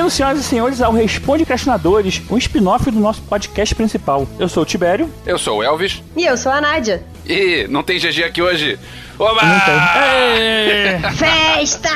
[0.00, 4.26] Bem-vindos, senhoras e senhores, ao Responde Questionadores, um spin-off do nosso podcast principal.
[4.38, 5.12] Eu sou o Tibério.
[5.26, 6.02] Eu sou o Elvis.
[6.16, 7.02] E eu sou a Nádia.
[7.26, 8.78] E não tem GG aqui hoje.
[9.18, 9.42] Oba!
[9.42, 11.12] Não tem.
[11.12, 11.90] Festa!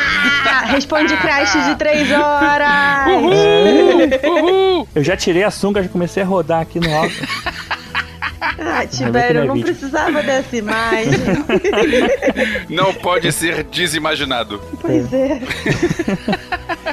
[0.67, 3.07] Responde Crash de 3 horas!
[3.07, 4.43] Uhul!
[4.43, 4.89] Uhul!
[4.95, 7.15] Eu já tirei a sunga, já comecei a rodar aqui no alto.
[8.57, 11.13] Ah, Tibério, eu não precisava dessa imagem.
[12.69, 14.61] Não pode ser desimaginado.
[14.81, 15.41] Pois é.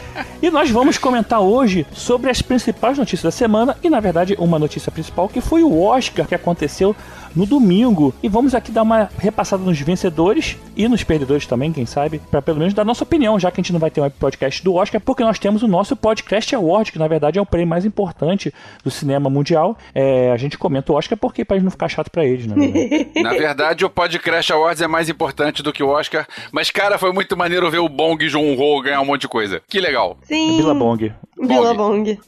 [0.41, 4.58] E nós vamos comentar hoje sobre as principais notícias da semana e, na verdade, uma
[4.58, 6.95] notícia principal que foi o Oscar que aconteceu
[7.36, 8.14] no domingo.
[8.22, 12.42] E vamos aqui dar uma repassada nos vencedores e nos perdedores também, quem sabe, para
[12.42, 14.76] pelo menos dar nossa opinião, já que a gente não vai ter um podcast do
[14.76, 17.86] Oscar, porque nós temos o nosso Podcast Award, que na verdade é o prêmio mais
[17.86, 19.78] importante do cinema mundial.
[19.94, 22.56] É, a gente comenta o Oscar porque para não ficar chato para eles, né?
[23.22, 26.28] Na verdade, o Podcast Awards é mais importante do que o Oscar.
[26.52, 29.62] Mas, cara, foi muito maneiro ver o Bong Joon-ho ganhar um monte de coisa.
[29.68, 30.18] Que legal.
[30.24, 30.58] Sim.
[30.58, 31.14] Billabong.
[31.48, 32.20] Billabong.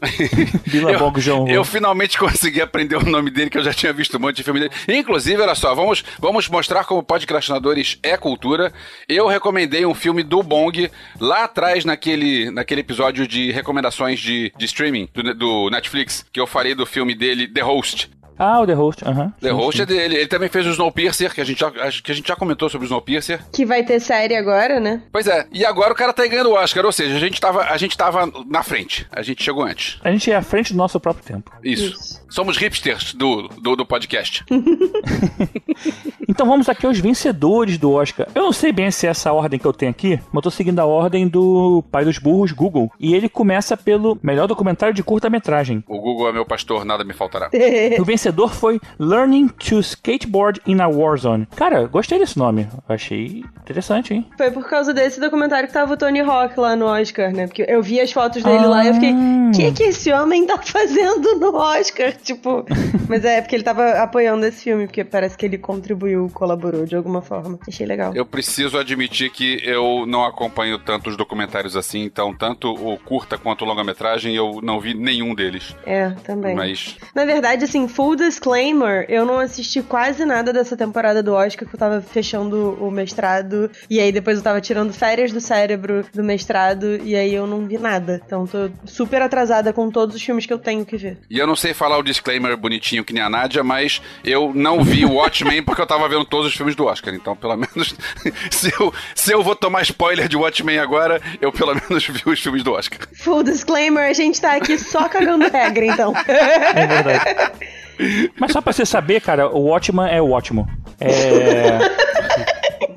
[0.66, 4.20] Billabong John Eu finalmente consegui aprender o nome dele, que eu já tinha visto um
[4.20, 4.72] monte de filme dele.
[4.94, 8.72] Inclusive, olha só, vamos, vamos mostrar como Podcastinadores é cultura.
[9.10, 14.66] Eu recomendei um filme do Bong lá atrás, naquele, naquele episódio de recomendações de, de
[14.66, 18.12] streaming do, do Netflix, que eu falei do filme dele, The Host.
[18.38, 19.34] Ah, o The Host, aham.
[19.40, 19.84] The Sim, Host sim.
[19.84, 20.16] é dele.
[20.16, 22.86] Ele também fez o Snowpiercer, que a gente já, que a gente já comentou sobre
[22.86, 23.40] o Snowpiercer.
[23.52, 25.02] Que vai ter série agora, né?
[25.12, 27.62] Pois é, e agora o cara tá ganhando o Oscar, ou seja, a gente tava,
[27.64, 29.08] a gente tava na frente.
[29.12, 30.00] A gente chegou antes.
[30.04, 31.52] A gente é à frente do nosso próprio tempo.
[31.64, 31.86] Isso.
[31.86, 32.24] Isso.
[32.30, 34.44] Somos hipsters do, do, do podcast.
[36.28, 38.28] Então vamos aqui aos vencedores do Oscar.
[38.34, 40.50] Eu não sei bem se é essa ordem que eu tenho aqui, mas eu tô
[40.50, 42.92] seguindo a ordem do pai dos burros, Google.
[43.00, 45.84] E ele começa pelo melhor documentário de curta-metragem.
[45.88, 47.50] O Google é meu pastor, nada me faltará.
[48.00, 51.48] O vencedor foi Learning to Skateboard in a Warzone.
[51.56, 52.68] Cara, gostei desse nome.
[52.88, 54.26] Achei interessante, hein?
[54.38, 57.48] Foi por causa desse documentário que tava o Tony Hawk lá no Oscar, né?
[57.48, 59.50] Porque eu vi as fotos dele lá e eu fiquei, Ah.
[59.50, 62.14] o que que esse homem tá fazendo no Oscar?
[62.14, 62.66] Tipo,
[63.10, 66.96] mas é porque ele tava apoiando esse filme, porque parece que ele contribuiu, colaborou de
[66.96, 67.58] alguma forma.
[67.68, 68.14] Achei legal.
[68.16, 73.64] Eu preciso admitir que eu não acompanho tantos documentários assim, então tanto o curta quanto
[73.64, 75.76] o longa-metragem eu não vi nenhum deles.
[75.86, 76.56] É, também.
[76.56, 81.68] Mas Na verdade, assim, full disclaimer, eu não assisti quase nada dessa temporada do Oscar,
[81.68, 86.06] que eu tava fechando o mestrado, e aí depois eu tava tirando férias do cérebro
[86.14, 88.22] do mestrado, e aí eu não vi nada.
[88.26, 91.18] Então tô super atrasada com todos os filmes que eu tenho que ver.
[91.30, 94.84] E eu não sei falar o disclaimer bonitinho que nem a Nádia, mas eu não
[94.84, 97.14] vi o Watchmen porque eu tava vendo todos os filmes do Oscar.
[97.14, 97.96] Então, pelo menos,
[98.52, 102.40] se eu, se eu vou tomar spoiler de Watchmen agora, eu pelo menos vi os
[102.40, 103.00] filmes do Oscar.
[103.14, 106.14] Full disclaimer, a gente tá aqui só cagando regra, então.
[106.28, 107.74] É verdade.
[108.40, 110.68] Mas só pra você saber, cara, o Watchman é o ótimo.
[111.00, 111.78] É.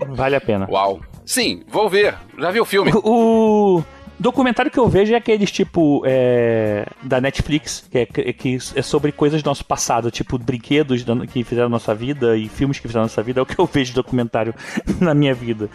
[0.08, 0.68] Vale a pena.
[0.70, 1.00] Uau.
[1.24, 2.14] Sim, vou ver.
[2.38, 2.92] Já vi o filme.
[2.94, 3.82] O
[4.18, 9.12] documentário que eu vejo é aqueles tipo é, da Netflix, que é, que é sobre
[9.12, 13.22] coisas do nosso passado, tipo brinquedos que fizeram nossa vida e filmes que fizeram nossa
[13.22, 13.40] vida.
[13.40, 14.54] É o que eu vejo de documentário
[15.00, 15.68] na minha vida.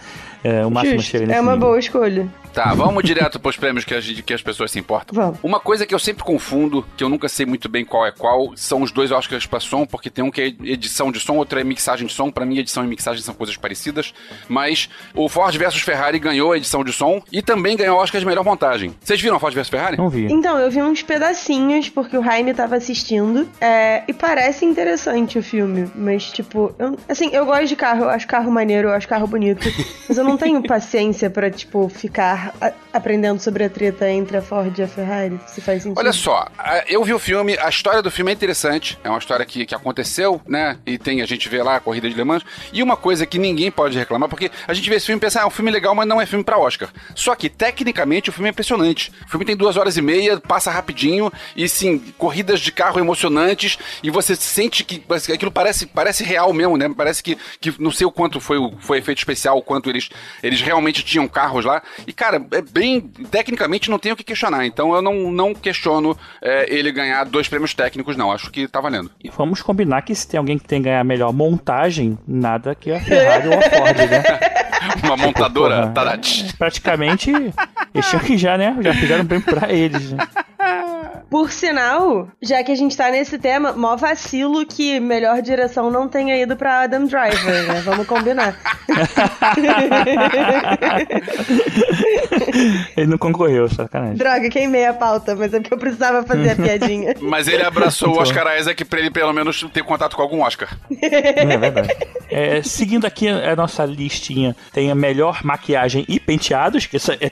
[0.44, 1.58] É, o máximo Justo, é uma nível.
[1.58, 2.28] boa escolha.
[2.54, 5.16] Tá, vamos direto pros prêmios que, a gente- que as pessoas se importam.
[5.16, 5.40] Vamos.
[5.42, 8.52] Uma coisa que eu sempre confundo, que eu nunca sei muito bem qual é qual,
[8.58, 11.60] são os dois Oscars pra som, porque tem um que é edição de som, outro
[11.60, 12.30] é mixagem de som.
[12.30, 14.14] Pra mim, edição e mixagem são coisas parecidas.
[14.50, 18.20] Mas o Ford versus Ferrari ganhou a edição de som e também ganhou o Oscar
[18.20, 18.94] de melhor montagem.
[19.02, 19.98] Vocês viram a Ford versus Ferrari?
[19.98, 20.26] Não vi.
[20.32, 25.44] Então, eu vi uns pedacinhos, porque o Jaime tava assistindo, é, e parece interessante o
[25.44, 29.08] filme, mas, tipo, eu- assim, eu gosto de carro, eu acho carro maneiro, eu acho
[29.08, 29.62] carro bonito,
[30.10, 32.41] mas eu não tenho paciência pra, tipo, ficar
[32.94, 36.00] aprendendo sobre a treta entre a Ford e a Ferrari, se faz sentido.
[36.00, 36.48] Olha só,
[36.88, 39.76] eu vi o filme, a história do filme é interessante, é uma história que, que
[39.76, 40.78] aconteceu, né?
[40.86, 42.44] E tem, a gente vê lá a corrida de Le Mans.
[42.72, 45.40] E uma coisa que ninguém pode reclamar, porque a gente vê esse filme e pensa,
[45.40, 46.90] ah, é um filme legal, mas não é filme pra Oscar.
[47.16, 49.12] Só que, tecnicamente, o filme é impressionante.
[49.26, 53.78] O filme tem duas horas e meia, passa rapidinho, e sim, corridas de carro emocionantes,
[54.02, 55.04] e você sente que
[55.34, 56.90] aquilo parece, parece real mesmo, né?
[56.96, 60.10] Parece que, que não sei o quanto foi foi efeito especial, o quanto eles,
[60.42, 61.82] eles realmente tinham carros lá.
[62.06, 63.02] E, cara, é bem.
[63.30, 64.66] Tecnicamente não tem o que questionar.
[64.66, 68.32] Então eu não, não questiono é, ele ganhar dois prêmios técnicos, não.
[68.32, 69.12] Acho que tá valendo.
[69.24, 72.92] E vamos combinar que se tem alguém que tem que ganhar melhor montagem, nada que
[72.92, 74.24] a Ferrari ou a Ford, né?
[75.04, 75.88] Uma montadora.
[75.90, 76.56] Tadati.
[76.58, 78.76] Praticamente, eles tinham que já, né?
[78.82, 80.18] Já fizeram bem pra eles, né?
[81.32, 86.10] Por sinal, já que a gente tá nesse tema, mó vacilo que melhor direção não
[86.10, 87.82] tenha ido pra Adam Driver, né?
[87.86, 88.60] Vamos combinar.
[92.98, 94.18] Ele não concorreu, sacanagem.
[94.18, 97.16] Droga, queimei a pauta, mas é porque eu precisava fazer a piadinha.
[97.22, 100.78] Mas ele abraçou o Oscar Isaac pra ele pelo menos ter contato com algum Oscar.
[101.02, 101.90] É verdade.
[102.30, 107.32] É, seguindo aqui a nossa listinha, tem a melhor maquiagem e penteados, que esse, é,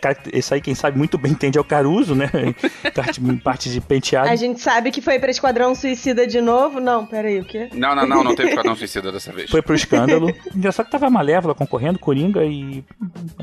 [0.51, 2.29] aí quem sabe muito bem entende é o Caruso, né?
[2.93, 4.29] Parte, parte de penteado.
[4.29, 6.79] A gente sabe que foi pra Esquadrão Suicida de novo.
[6.79, 7.69] Não, peraí, o quê?
[7.73, 9.49] Não, não, não, não teve Esquadrão Suicida dessa vez.
[9.49, 10.31] Foi pro escândalo.
[10.55, 12.83] Engraçado que tava a Malévola concorrendo, Coringa, e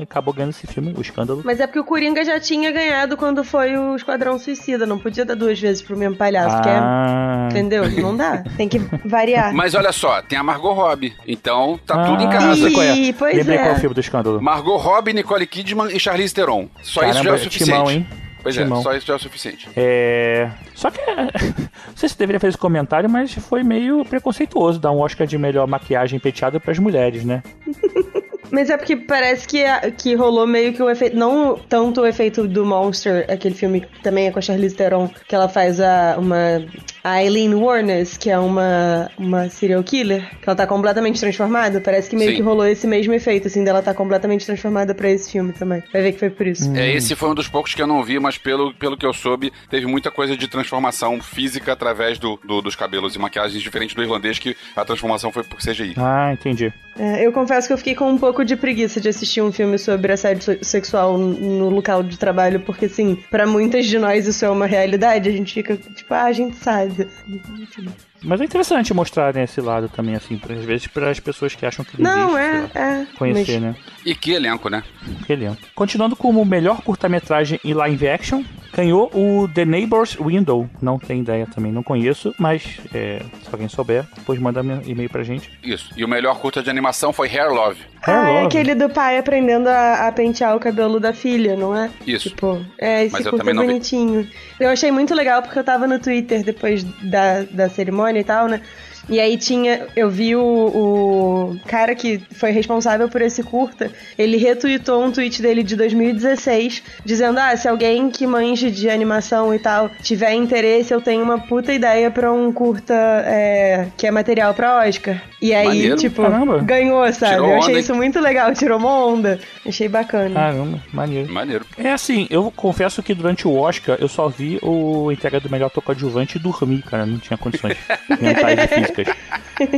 [0.01, 1.41] acabou ganhando esse filme, o escândalo.
[1.43, 4.85] Mas é porque o Coringa já tinha ganhado quando foi o Esquadrão Suicida.
[4.85, 6.61] Não podia dar duas vezes pro mesmo palhaço, ah.
[6.61, 7.59] que é...
[7.59, 7.89] Entendeu?
[8.01, 8.43] Não dá.
[8.55, 9.53] Tem que variar.
[9.53, 11.13] Mas olha só, tem a Margot Robbie.
[11.27, 12.69] Então tá ah, tudo em casa.
[12.69, 13.13] Ih, é?
[13.13, 13.61] Pois Lembrei é.
[13.61, 14.41] qual é o filme do escândalo.
[14.41, 16.69] Margot Robbie, Nicole Kidman e Charlize Theron.
[16.81, 17.71] Só Caramba, isso já é o suficiente.
[17.71, 18.07] Timão, hein?
[18.47, 18.79] Pois Timão.
[18.79, 19.69] é, só isso já é o suficiente.
[19.75, 20.49] É.
[20.73, 21.01] Só que.
[21.11, 25.37] Não sei se deveria fazer esse comentário, mas foi meio preconceituoso dar um Oscar de
[25.37, 27.43] melhor maquiagem penteada para as mulheres, né?
[28.49, 29.61] Mas é porque parece que,
[29.97, 31.17] que rolou meio que o efeito.
[31.17, 35.09] Não tanto o efeito do Monster, aquele filme que também é com a Charlize Theron,
[35.27, 36.65] que ela faz a, uma.
[37.09, 41.79] A Eileen Warnes, que é uma, uma serial killer, que ela tá completamente transformada.
[41.79, 42.35] Parece que meio Sim.
[42.35, 45.81] que rolou esse mesmo efeito, assim, dela tá completamente transformada pra esse filme também.
[45.93, 46.69] Vai ver que foi por isso.
[46.75, 49.13] É, esse foi um dos poucos que eu não vi, mas pelo, pelo que eu
[49.13, 53.95] soube, teve muita coisa de transformação física através do, do- dos cabelos e maquiagens, diferente
[53.95, 55.93] do irlandês, que a transformação foi por CGI.
[55.95, 56.73] Ah, entendi.
[56.99, 59.77] É, eu confesso que eu fiquei com um pouco de preguiça de assistir um filme
[59.77, 64.43] sobre assédio se- sexual no local de trabalho, porque, assim, pra muitas de nós isso
[64.43, 65.29] é uma realidade.
[65.29, 66.96] A gente fica tipo, ah, a gente sabe.
[66.97, 67.81] 你，你你去？
[68.23, 71.65] Mas é interessante mostrar né, esse lado também, assim, pra- às vezes para as pessoas que
[71.65, 73.05] acham que Não, é, é.
[73.17, 73.75] conhecer, mas- né?
[74.05, 74.83] E que elenco, né?
[75.25, 75.57] Que elenco.
[75.75, 78.43] Continuando como melhor curta-metragem em live action,
[78.73, 80.69] ganhou o The Neighbor's Window.
[80.81, 85.23] Não tem ideia também, não conheço, mas é, se alguém souber, depois manda e-mail pra
[85.23, 85.49] gente.
[85.63, 85.89] Isso.
[85.97, 87.81] E o melhor curta de animação foi Hair Love.
[88.03, 88.45] Ah, Hair é Love.
[88.47, 91.89] aquele do pai aprendendo a, a pentear o cabelo da filha, não é?
[92.05, 92.29] Isso.
[92.29, 93.67] Tipo, é esse Mas eu curta também não vi.
[93.73, 94.27] bonitinho.
[94.59, 98.47] Eu achei muito legal porque eu tava no Twitter depois da, da cerimônia e tal,
[98.47, 98.61] né?
[99.09, 99.87] E aí tinha.
[99.95, 103.91] Eu vi o, o cara que foi responsável por esse curta.
[104.17, 109.53] Ele retweetou um tweet dele de 2016, dizendo: Ah, se alguém que manje de animação
[109.53, 114.11] e tal tiver interesse, eu tenho uma puta ideia pra um curta é, que é
[114.11, 115.21] material pra Oscar.
[115.41, 115.95] E aí, Maneiro.
[115.97, 116.59] tipo, Caramba.
[116.59, 117.33] ganhou, sabe?
[117.33, 117.79] Tirou eu onda, achei hein?
[117.79, 119.39] isso muito legal, tirou uma onda.
[119.65, 120.33] Achei bacana.
[120.33, 121.31] Caramba, maneiro.
[121.31, 121.65] Maneiro.
[121.77, 125.69] É assim, eu confesso que durante o Oscar eu só vi o entrega do melhor
[125.69, 127.05] coadjuvante e dormi, cara.
[127.05, 127.77] Não tinha condições
[128.19, 128.96] mentais e físicas.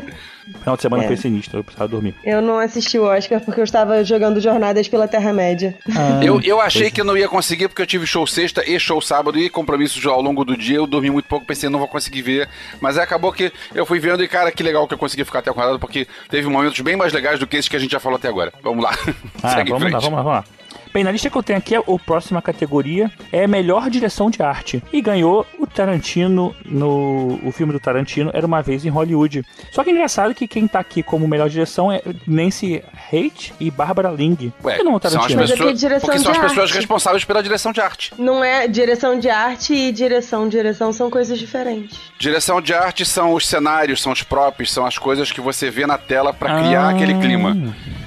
[0.61, 1.07] Final de semana É.
[1.07, 2.15] foi sinistro, eu precisava dormir.
[2.23, 5.77] Eu não assisti o Oscar porque eu estava jogando Jornadas pela Terra-média.
[5.95, 8.79] Ah, Eu, eu achei que eu não ia conseguir porque eu tive show sexta e
[8.79, 10.77] show sábado e compromissos ao longo do dia.
[10.77, 12.49] Eu dormi muito pouco, pensei, não vou conseguir ver.
[12.81, 15.39] Mas aí acabou que eu fui vendo e, cara, que legal que eu consegui ficar
[15.39, 17.99] até acordado porque teve momentos bem mais legais do que esses que a gente já
[17.99, 18.51] falou até agora.
[18.63, 18.91] Vamos lá.
[19.43, 19.93] Ah, Segue em vamos frente.
[19.93, 20.58] lá, vamos lá, vamos lá.
[20.93, 24.83] Bem, na lista que eu tenho aqui, a próxima categoria é melhor direção de arte.
[24.91, 27.39] E ganhou o Tarantino no.
[27.43, 29.43] O filme do Tarantino era uma vez em Hollywood.
[29.71, 33.69] Só que é engraçado que quem tá aqui como melhor direção é Nancy Haight e
[33.69, 34.51] Barbara Ling.
[34.61, 35.41] Por Ué, que não o são as Tarantino?
[35.43, 36.75] É porque pessoas, direção porque são de as pessoas arte.
[36.77, 38.13] responsáveis pela direção de arte.
[38.17, 40.49] Não é direção de arte e direção.
[40.49, 41.99] Direção são coisas diferentes.
[42.17, 45.85] Direção de arte são os cenários, são os próprios, são as coisas que você vê
[45.85, 46.89] na tela pra criar Ah.
[46.89, 47.55] aquele clima.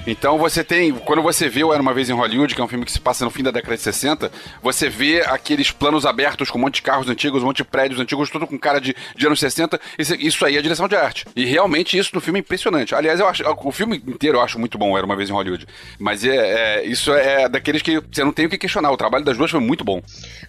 [0.07, 2.69] Então você tem, quando você vê o Era Uma Vez em Hollywood, que é um
[2.73, 4.31] filme que se passa no fim da década de 60,
[4.63, 8.01] você vê aqueles planos abertos com um monte de carros antigos, um monte de prédios
[8.01, 9.81] antigos, tudo com cara de, de anos 60.
[9.99, 11.25] Isso, isso aí é direção de arte.
[11.37, 12.95] E realmente isso no filme é impressionante.
[12.95, 15.67] Aliás, eu acho, o filme inteiro eu acho muito bom, Era Uma Vez em Hollywood.
[15.99, 18.91] Mas é, é- isso é daqueles que você não tem o que questionar.
[18.91, 19.99] O trabalho das duas foi muito bom.
[19.99, 20.03] Ô,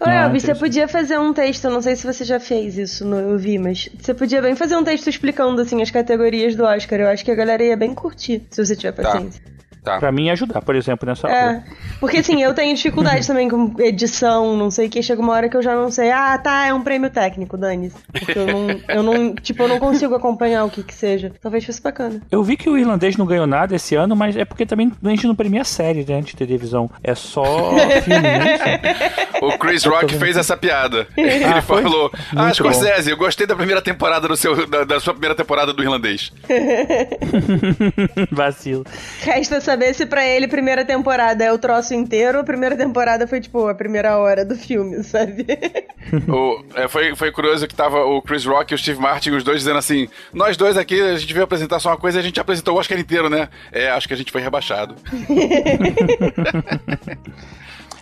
[0.06, 0.60] Ah, Elvis, você interessante.
[0.60, 3.89] podia fazer um texto, não sei se você já fez isso, no, eu vi, mas
[4.00, 7.00] você podia bem fazer um texto explicando, assim, as categorias do Oscar.
[7.00, 9.42] Eu acho que a galera ia bem curtir, se você tiver paciência.
[9.44, 9.53] Tá.
[9.84, 11.28] Pra mim ajudar, por exemplo, nessa.
[11.28, 11.63] É,
[12.00, 15.50] porque assim, eu tenho dificuldade também com edição, não sei o que, chega uma hora
[15.50, 17.96] que eu já não sei, ah, tá, é um prêmio técnico, dane-se.
[18.12, 21.32] Porque eu não, eu não, tipo, eu não consigo acompanhar o que que seja.
[21.42, 22.22] Talvez fosse bacana.
[22.32, 25.10] Eu vi que o irlandês não ganhou nada esse ano, mas é porque também a
[25.10, 26.90] gente não premia série né, de televisão.
[27.04, 27.44] É só
[28.04, 28.58] filme, né?
[29.42, 31.08] O Chris Rock fez essa piada.
[31.18, 35.13] Ele Ah, falou: Ah, Scorsese, eu gostei da primeira temporada do seu, da, da sua
[35.13, 36.32] primeira temporada do irlandês.
[38.32, 38.86] Vacilo.
[39.22, 43.39] Resta saber se pra ele primeira temporada é o troço inteiro ou primeira temporada foi,
[43.42, 45.46] tipo, a primeira hora do filme, sabe?
[46.27, 49.44] O- é, foi, foi curioso que tava o Chris Rock e o Steve Martin, os
[49.44, 52.24] dois dizendo assim: Nós dois aqui, a gente veio apresentar só uma coisa e a
[52.24, 53.50] gente apresentou o Oscar inteiro, né?
[53.72, 54.96] É, acho que a gente foi rebaixado.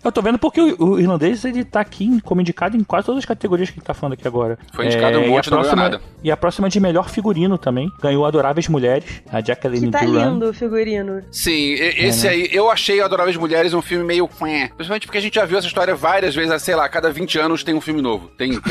[0.04, 3.20] Eu tô vendo porque o, o irlandês ele tá aqui como indicado em quase todas
[3.20, 4.58] as categorias que ele tá falando aqui agora.
[4.74, 6.02] Foi indicado um e a monte, não ganhou próxima- nada.
[6.24, 7.90] E a próxima de melhor figurino também.
[8.02, 10.32] Ganhou Adoráveis Mulheres, a Jacqueline Que tá Duran.
[10.32, 11.22] lindo o figurino.
[11.32, 12.32] Sim, e- esse né?
[12.34, 14.28] aí, eu achei Adoráveis Mulheres um filme meio.
[14.28, 17.38] Principalmente porque a gente já viu essa história várias vezes, sei lá, a cada 20
[17.40, 18.28] anos tem um filme novo.
[18.38, 18.52] Tem.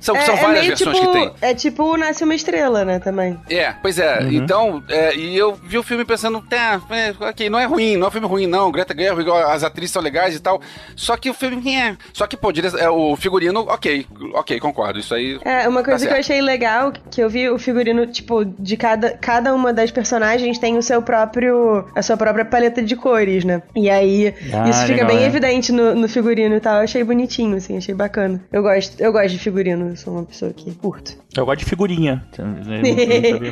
[0.00, 1.32] São, são várias meio versões tipo, que tem.
[1.40, 3.38] É tipo Nasce uma Estrela, né, também.
[3.48, 4.18] É, pois é.
[4.20, 4.32] Uhum.
[4.32, 8.06] Então, é, e eu vi o filme pensando, tá, é, ok, não é ruim, não
[8.06, 8.72] é um filme ruim, não.
[8.72, 10.60] Greta Gerwig, as atrizes são legais e tal.
[10.96, 11.96] Só que o filme, é.
[12.12, 14.98] Só que, pô, dire- é, o figurino, ok, ok, concordo.
[14.98, 15.38] Isso aí.
[15.44, 18.76] É, uma coisa Tá que eu achei legal, que eu vi o figurino, tipo, de
[18.76, 23.44] cada, cada uma das personagens tem o seu próprio, a sua própria paleta de cores,
[23.44, 23.62] né?
[23.74, 25.26] E aí, Ah, isso fica legal, bem é.
[25.26, 26.76] evidente no, no figurino e tal.
[26.76, 28.42] Eu achei bonitinho, assim, achei bacana.
[28.52, 31.16] Eu gosto, eu gosto de figurino, eu sou uma pessoa que curto.
[31.36, 32.22] Eu gosto de figurinha.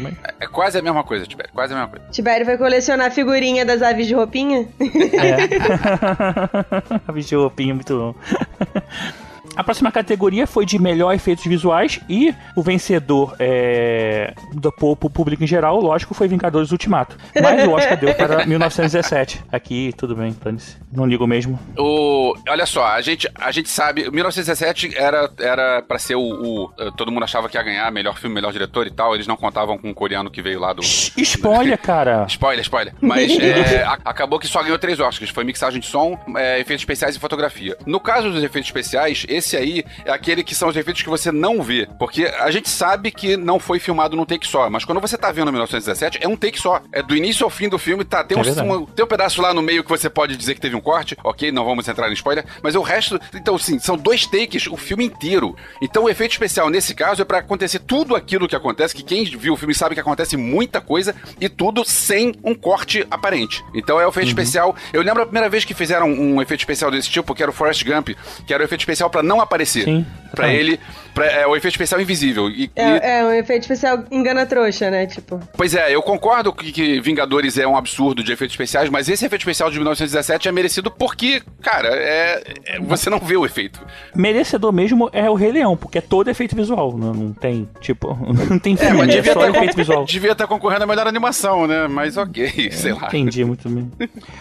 [0.03, 2.07] Mas- É quase a mesma coisa, Tibério, quase a mesma coisa.
[2.11, 4.69] Tibério vai colecionar figurinha das aves de roupinha?
[4.81, 7.00] É.
[7.07, 8.15] A bicho roupinha muito bom.
[9.57, 15.11] A próxima categoria foi de melhor efeitos visuais e o vencedor é, do po- pro
[15.11, 17.17] público em geral, lógico, foi Vingadores Ultimato.
[17.43, 19.43] Mas o Oscar deu para 1917.
[19.53, 20.77] Aqui, tudo bem, dane-se.
[20.93, 21.59] Não ligo mesmo.
[21.77, 26.93] O, olha só, a gente, a gente sabe, 1917 era era para ser o, o-
[26.97, 29.77] todo mundo achava que ia ganhar melhor filme, melhor diretor e tal, eles não contavam
[29.77, 32.25] com o coreano que veio lá do Spoiler, cara.
[32.29, 32.95] Spoiler, spoiler.
[33.01, 35.31] Mas é, a- acabou que só ganhou três Oscars.
[35.31, 37.77] Foi mixagem de som, é, efeitos especiais e fotografia.
[37.85, 41.31] No caso dos efeitos especiais, esse aí é aquele que são os efeitos que você
[41.33, 41.89] não vê.
[41.99, 44.69] Porque a gente sabe que não foi filmado num take só.
[44.71, 46.81] Mas quando você tá vendo 1917, é um take só.
[46.93, 48.23] É do início ao fim do filme, tá?
[48.25, 50.61] Tem, É um, um- tem um pedaço lá no meio que você pode dizer que
[50.61, 51.17] teve um corte.
[51.25, 52.45] Ok, não vamos entrar em spoiler.
[52.63, 55.57] Mas o resto, então, sim, são dois takes o filme inteiro.
[55.83, 59.25] Então o efeito especial nesse caso é pra acontecer tudo aquilo que acontece, que quem
[59.25, 63.65] viu o filme sabe que acontece muita coisa e tudo sem um corte aparente.
[63.75, 64.75] Então é o efeito especial.
[64.93, 67.55] Eu lembro a primeira vez que fizeram um efeito especial desse tipo, que era o
[67.55, 68.11] Forrest Gump,
[68.47, 69.85] que era o efeito especial pra não aparecer.
[69.85, 70.79] Sim, Pra ele,
[71.13, 72.49] pra- é o efeito especial invisível.
[72.49, 75.05] E, e- É, é um efeito especial engana trouxa, né?
[75.05, 75.41] Tipo.
[75.57, 79.27] Pois é, eu concordo que, que Vingadores é um absurdo de efeitos especiais, mas esse
[79.27, 83.81] efeito especial de 1917 é merecido porque, cara, é, é- você não vê o efeito.
[84.15, 86.97] Merecedor mesmo é o Rei Leão, porque é todo efeito visual.
[86.97, 88.17] Não, não tem, tipo,
[88.49, 90.05] não tem É, filme, mas é, devia só estar efeito visual.
[90.05, 91.89] devia estar concorrendo a melhor animação, né?
[91.89, 93.09] Mas ok, sei lá.
[93.09, 93.91] Entendi muito bem.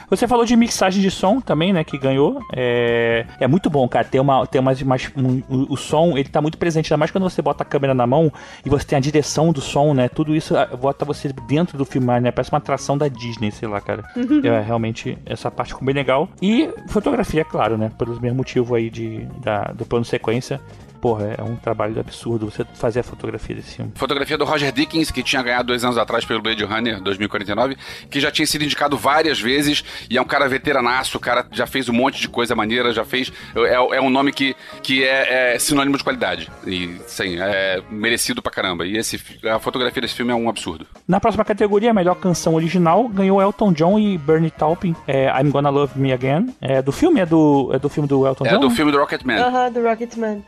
[0.08, 1.84] Você falou de mixagem de som também, né?
[1.84, 2.40] Que ganhou.
[2.56, 4.06] É, é muito bom, cara.
[4.06, 7.12] Tem uma, tem umas, mais um- o, o som, ele tá muito presente, ainda mais
[7.12, 8.32] quando você bota a câmera na mão
[8.66, 10.08] e você tem a direção do som, né?
[10.10, 12.32] Tudo isso ah, bota você dentro do filme, né?
[12.32, 14.04] Parece uma atração da Disney, sei lá, cara.
[14.50, 16.30] É, realmente, essa parte ficou bem legal.
[16.42, 17.92] E fotografia, claro, né?
[17.98, 20.60] Pelo mesmo motivo aí de, da, do plano sequência.
[21.02, 23.92] Porra, é um trabalho absurdo você fazer a fotografia desse filme.
[23.96, 27.78] Fotografia do Roger Dickens, que tinha ganhado dois anos atrás pelo Blade Runner 2049,
[28.10, 31.66] que já tinha sido indicado várias vezes, e é um cara veteranaço, o cara já
[31.66, 33.32] fez um monte de coisa maneira, já fez.
[33.56, 36.50] É, é um nome que, que é, é sinônimo de qualidade.
[36.66, 38.86] E, sim, é merecido pra caramba.
[38.86, 40.86] E esse, a fotografia desse filme é um absurdo.
[41.08, 45.70] Na próxima categoria, melhor canção original, ganhou Elton John e Bernie Taupin, é, I'm Gonna
[45.70, 46.54] Love Me Again.
[46.62, 47.20] É do filme?
[47.22, 48.60] É do, é do filme do Elton É John?
[48.60, 49.38] do filme do Rocketman.
[49.40, 50.44] Aham, do Rocketman.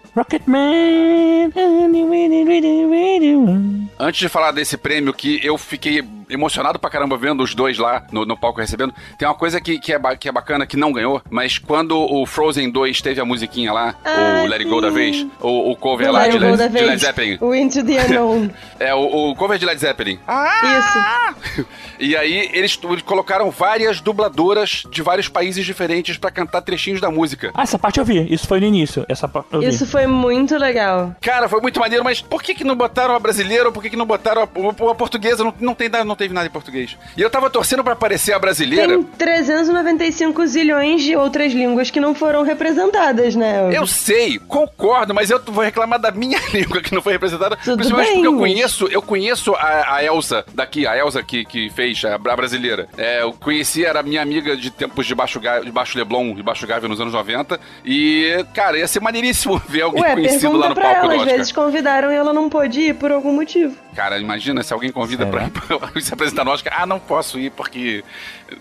[3.99, 8.03] Antes de falar desse prêmio que eu fiquei emocionado pra caramba vendo os dois lá
[8.11, 10.91] no, no palco recebendo, tem uma coisa que, que, é, que é bacana, que não
[10.91, 14.81] ganhou, mas quando o Frozen 2 teve a musiquinha lá, Ah, o Let It Go
[14.81, 16.45] da vez, o, o cover Do lá de, de
[16.85, 16.97] Led.
[17.01, 17.37] Zeppelin.
[17.41, 18.49] O Into the Unknown.
[18.81, 20.17] É, o, o cover de Led Zeppelin.
[20.27, 21.33] Ah!
[21.55, 21.65] Isso.
[21.99, 27.11] E aí eles, eles colocaram várias dubladoras de vários países diferentes pra cantar trechinhos da
[27.11, 27.51] música.
[27.53, 28.25] Ah, essa parte eu vi.
[28.33, 29.05] Isso foi no início.
[29.07, 29.67] Essa parte eu vi.
[29.67, 31.15] Isso foi muito legal.
[31.21, 33.89] Cara, foi muito maneiro, mas por que, que não botaram a brasileira ou por que,
[33.91, 35.43] que não botaram a, a- a portuguesa?
[35.43, 36.97] Não, não, tem, não teve nada em português.
[37.17, 38.87] E eu tava torcendo pra aparecer a brasileira.
[38.93, 43.69] Tem 395 zilhões de outras línguas que não foram representadas, né?
[43.75, 47.57] Eu sei, concordo, mas eu vou reclamar da minha língua que não foi representada.
[47.57, 51.43] Tudo principalmente bem, porque eu conheço, eu conheço a, a Elsa daqui, a Elsa que,
[51.45, 52.87] que fez, a, bra- brasileira.
[52.97, 56.65] É, eu conheci, era minha amiga de tempos de Baixo, de Baixo Leblon, de Baixo
[56.67, 57.59] Gávea nos anos 90.
[57.85, 61.07] E, cara, ia ser maneiríssimo ver alguém Ué, conhecido lá no pra palco ela.
[61.07, 61.37] do Às Oscar.
[61.37, 63.75] vezes convidaram e ela não pôde ir por algum motivo.
[63.95, 65.49] Cara, imagina se alguém convida Será?
[65.49, 66.73] pra, pra se apresentar no Oscar.
[66.77, 68.03] Ah, não posso ir porque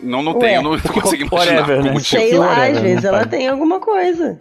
[0.00, 2.00] não, não Ué, tenho, não, consigo imaginar whatever, algum né?
[2.00, 4.38] Sei lá, whatever, às vezes né, ela tem alguma coisa.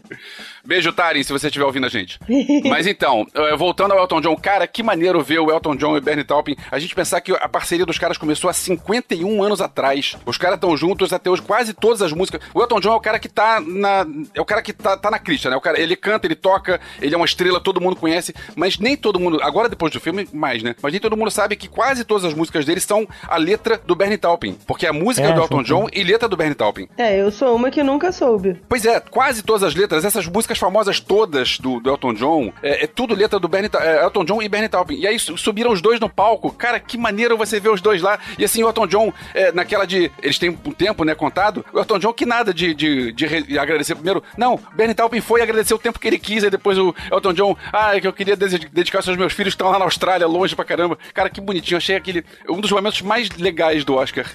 [0.70, 2.20] Beijo, Tarin, se você estiver ouvindo a gente.
[2.70, 5.98] Mas então, eh, voltando ao Elton John, cara, que maneiro ver o Elton John e
[5.98, 6.56] o Bernie Taupin.
[6.70, 10.16] A gente pensar que a parceria dos caras começou há 51 anos atrás.
[10.28, 12.40] Os caras estão juntos até hoje, quase todas as músicas.
[12.54, 14.06] O Elton John é o cara que tá na.
[14.36, 15.56] É o cara que tá, tá na crista, né?
[15.56, 18.96] O cara, ele canta, ele toca, ele é uma estrela, todo mundo conhece, mas nem
[18.96, 19.40] todo mundo.
[19.42, 20.76] Agora, depois do filme, mais, né?
[20.84, 23.96] Mas nem todo mundo sabe que quase todas as músicas dele são a letra do
[23.96, 24.56] Bernie Taupin.
[24.68, 26.88] Porque a música é, do Elton John e letra do Bernie Taupin.
[26.96, 28.62] É, eu sou uma que nunca soube.
[28.70, 32.84] Pois é, quase todas as letras, essas músicas famosas todas do, do Elton John, é,
[32.84, 34.96] é, tudo letra do Bernie, é, Elton John e Bernie Taupin.
[34.96, 36.52] E aí subiram os dois no palco.
[36.52, 38.20] Cara, que maneiro você ver os dois lá.
[38.38, 40.12] E assim, o Elton John, é, naquela de.
[40.22, 41.66] Eles têm um tempo, né, contado.
[41.74, 44.24] O Elton John, que nada de, de, de agradecer primeiro.
[44.38, 46.44] Não, Bernie Taupin foi agradecer o tempo que ele quis.
[46.44, 49.72] E depois o Elton John, ah, que eu queria dedicar aos meus filhos que estão
[49.72, 50.98] lá na Austrália, longe pra caramba.
[51.14, 51.78] Cara, que bonitinho.
[51.78, 52.24] Achei aquele.
[52.50, 54.26] Um dos momentos mais legais do Oscar.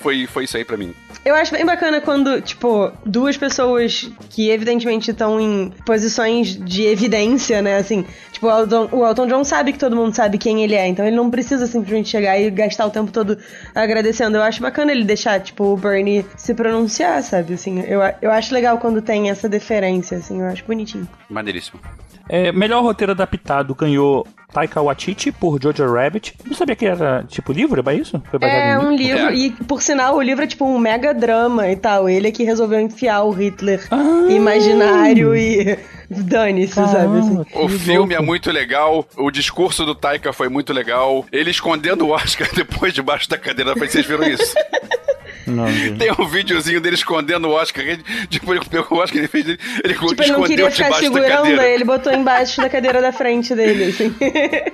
[0.00, 0.94] Foi, foi isso aí pra mim.
[1.24, 7.60] Eu acho bem bacana quando, tipo, duas pessoas que evidentemente estão em posições de evidência,
[7.60, 7.76] né?
[7.76, 10.86] Assim, tipo, o Elton, o Elton John sabe que todo mundo sabe quem ele é,
[10.86, 13.36] então ele não precisa simplesmente chegar e gastar o tempo todo
[13.74, 14.36] agradecendo.
[14.36, 17.54] Eu acho bacana ele deixar, tipo, o Bernie se pronunciar, sabe?
[17.54, 21.06] Assim, eu, eu acho legal quando tem essa deferência, assim, eu acho bonitinho.
[21.28, 21.80] Maneiríssimo.
[22.28, 26.34] É, melhor roteiro adaptado ganhou Taika Waititi por Jojo Rabbit.
[26.44, 28.22] Não sabia que era tipo livro, é isso?
[28.40, 29.34] é um livro, é.
[29.34, 32.08] e por sinal o livro é tipo um mega drama e tal.
[32.08, 34.26] Ele é que resolveu enfiar o Hitler ah.
[34.28, 35.78] imaginário e
[36.10, 37.18] dane-se, sabe?
[37.18, 37.44] Assim.
[37.54, 38.14] O filme louco.
[38.14, 41.24] é muito legal, o discurso do Taika foi muito legal.
[41.30, 44.54] Ele escondendo o Oscar depois debaixo da cadeira, vocês viram isso?
[45.46, 45.64] Não,
[45.98, 47.84] Tem um videozinho dele escondendo o Oscar.
[48.28, 49.46] Tipo, ele pegou o Oscar ele fez.
[49.46, 53.54] Ele, ele tipo, ele não queria ficar segurando, ele botou embaixo da cadeira da frente
[53.54, 54.14] dele, assim.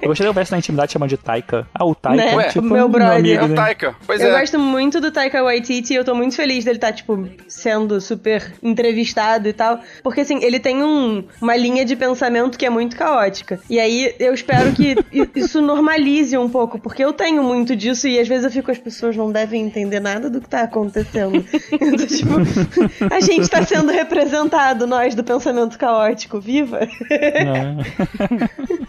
[0.02, 1.66] Eu gostei de eu na intimidade chamando de Taika.
[1.74, 2.36] Ah, o Taika.
[2.36, 2.42] Né?
[2.44, 3.22] Tipo, meu brother.
[3.22, 3.96] Meu amigo, é o Taika.
[4.06, 4.40] Pois eu é.
[4.40, 8.00] gosto muito do Taika Waititi e eu tô muito feliz dele estar, tá, tipo, sendo
[8.00, 9.80] super entrevistado e tal.
[10.02, 13.60] Porque, assim, ele tem um, uma linha de pensamento que é muito caótica.
[13.68, 14.96] E aí eu espero que
[15.34, 18.78] isso normalize um pouco, porque eu tenho muito disso e às vezes eu fico, as
[18.78, 21.36] pessoas não devem entender nada do que tá acontecendo.
[21.72, 22.34] então, tipo,
[23.12, 26.40] a gente tá sendo representado, nós, do pensamento caótico.
[26.40, 26.80] Viva!